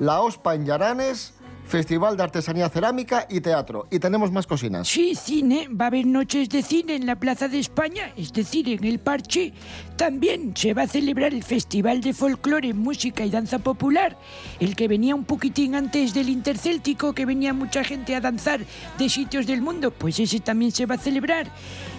La 0.00 0.20
OSPA 0.20 0.54
en 0.54 0.66
Yaranes. 0.66 1.34
Festival 1.66 2.16
de 2.16 2.22
Artesanía 2.22 2.68
Cerámica 2.68 3.26
y 3.28 3.40
Teatro. 3.40 3.86
Y 3.90 3.98
tenemos 3.98 4.30
más 4.30 4.46
cocinas. 4.46 4.86
Sí, 4.86 5.14
cine. 5.14 5.68
Va 5.68 5.86
a 5.86 5.88
haber 5.88 6.06
noches 6.06 6.48
de 6.50 6.62
cine 6.62 6.94
en 6.94 7.06
la 7.06 7.16
Plaza 7.16 7.48
de 7.48 7.58
España, 7.58 8.12
es 8.16 8.32
decir, 8.32 8.68
en 8.68 8.84
el 8.84 8.98
Parche. 8.98 9.54
También 9.96 10.54
se 10.54 10.74
va 10.74 10.82
a 10.82 10.86
celebrar 10.86 11.32
el 11.32 11.42
Festival 11.42 12.02
de 12.02 12.12
Folclore, 12.12 12.74
Música 12.74 13.24
y 13.24 13.30
Danza 13.30 13.58
Popular, 13.60 14.18
el 14.60 14.76
que 14.76 14.88
venía 14.88 15.14
un 15.14 15.24
poquitín 15.24 15.74
antes 15.74 16.12
del 16.12 16.28
Intercéltico, 16.28 17.14
que 17.14 17.24
venía 17.24 17.54
mucha 17.54 17.82
gente 17.82 18.14
a 18.14 18.20
danzar 18.20 18.60
de 18.98 19.08
sitios 19.08 19.46
del 19.46 19.62
mundo, 19.62 19.90
pues 19.90 20.20
ese 20.20 20.40
también 20.40 20.70
se 20.70 20.86
va 20.86 20.96
a 20.96 20.98
celebrar. 20.98 21.50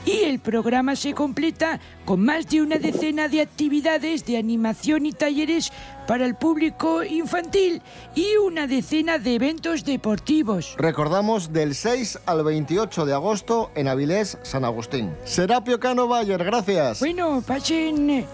Y 0.05 0.23
el 0.23 0.39
programa 0.39 0.95
se 0.95 1.13
completa 1.13 1.79
con 2.05 2.23
más 2.23 2.47
de 2.47 2.61
una 2.61 2.77
decena 2.77 3.27
de 3.27 3.41
actividades 3.41 4.25
de 4.25 4.37
animación 4.37 5.05
y 5.05 5.11
talleres 5.11 5.71
para 6.07 6.25
el 6.25 6.35
público 6.35 7.03
infantil 7.03 7.81
y 8.13 8.35
una 8.37 8.67
decena 8.67 9.17
de 9.17 9.35
eventos 9.35 9.83
deportivos. 9.83 10.75
Recordamos 10.77 11.51
del 11.51 11.73
6 11.73 12.19
al 12.25 12.43
28 12.43 13.05
de 13.05 13.13
agosto 13.13 13.71
en 13.75 13.87
Avilés, 13.87 14.37
San 14.43 14.63
Agustín. 14.63 15.11
Serapio 15.25 15.79
Cano 15.79 16.07
Bayer, 16.07 16.43
gracias. 16.43 16.99
Bueno, 16.99 17.43
pasen, 17.45 18.25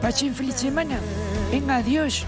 pasen 0.00 0.34
feliz 0.34 0.54
semana. 0.54 0.98
Venga, 1.50 1.76
adiós. 1.76 2.24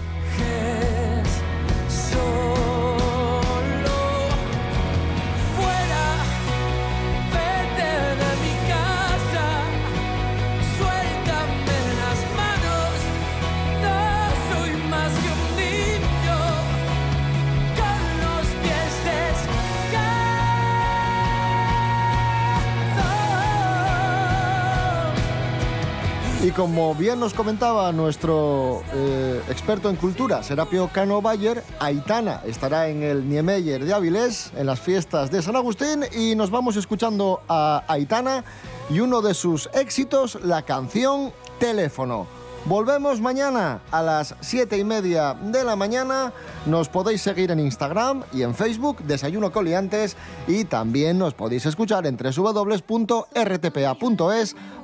Y 26.51 26.53
como 26.53 26.93
bien 26.93 27.17
nos 27.17 27.33
comentaba 27.33 27.93
nuestro 27.93 28.83
eh, 28.93 29.41
experto 29.47 29.89
en 29.89 29.95
cultura, 29.95 30.43
Serapio 30.43 30.89
Cano 30.89 31.21
Bayer, 31.21 31.63
Aitana 31.79 32.41
estará 32.45 32.89
en 32.89 33.03
el 33.03 33.29
Niemeyer 33.29 33.85
de 33.85 33.93
Avilés, 33.93 34.51
en 34.57 34.65
las 34.65 34.81
fiestas 34.81 35.31
de 35.31 35.41
San 35.41 35.55
Agustín, 35.55 36.03
y 36.13 36.35
nos 36.35 36.51
vamos 36.51 36.75
escuchando 36.75 37.41
a 37.47 37.85
Aitana 37.87 38.43
y 38.89 38.99
uno 38.99 39.21
de 39.21 39.33
sus 39.33 39.69
éxitos, 39.73 40.39
la 40.43 40.63
canción 40.63 41.31
Teléfono. 41.57 42.40
Volvemos 42.65 43.19
mañana 43.19 43.81
a 43.91 44.03
las 44.03 44.35
7 44.39 44.77
y 44.77 44.83
media 44.83 45.33
de 45.33 45.63
la 45.63 45.75
mañana. 45.75 46.31
Nos 46.67 46.89
podéis 46.89 47.23
seguir 47.23 47.49
en 47.49 47.59
Instagram 47.59 48.23
y 48.31 48.43
en 48.43 48.53
Facebook, 48.53 49.01
Desayuno 49.03 49.51
Coliantes, 49.51 50.15
y 50.47 50.65
también 50.65 51.17
nos 51.17 51.33
podéis 51.33 51.65
escuchar 51.65 52.05
en 52.05 52.17
www.rtpa.es, 52.17 52.95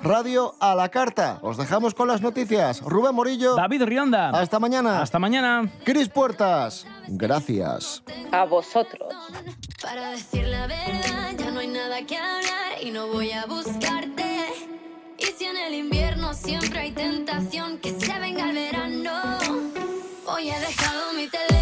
Radio 0.01 0.55
a 0.59 0.73
la 0.73 0.89
Carta. 0.89 1.37
Os 1.43 1.57
dejamos 1.57 1.93
con 1.93 2.07
las 2.07 2.21
noticias. 2.21 2.81
Rubén 2.81 3.13
Morillo. 3.13 3.55
David 3.55 3.83
Rionda. 3.83 4.31
Hasta 4.31 4.59
mañana. 4.59 5.03
Hasta 5.03 5.19
mañana. 5.19 5.71
Cris 5.83 6.09
Puertas. 6.09 6.87
Gracias. 7.07 8.01
A 8.31 8.45
vosotros. 8.45 9.13
Para 9.81 10.11
decir 10.11 10.47
la 10.47 10.65
verdad, 10.65 11.35
ya 11.37 11.51
no 11.51 11.59
hay 11.59 11.67
nada 11.67 12.03
que 12.05 12.17
hablar 12.17 12.81
y 12.81 12.89
no 12.89 13.07
voy 13.07 13.31
a 13.31 13.45
buscarte. 13.45 14.26
En 15.57 15.73
el 15.73 15.79
invierno 15.79 16.33
siempre 16.35 16.79
hay 16.79 16.91
tentación 16.91 17.79
que 17.79 17.89
se 17.99 18.19
venga 18.19 18.47
el 18.49 18.55
verano, 18.55 19.39
hoy 20.27 20.49
he 20.51 20.59
dejado 20.59 21.13
mi 21.13 21.27
teléfono. 21.27 21.56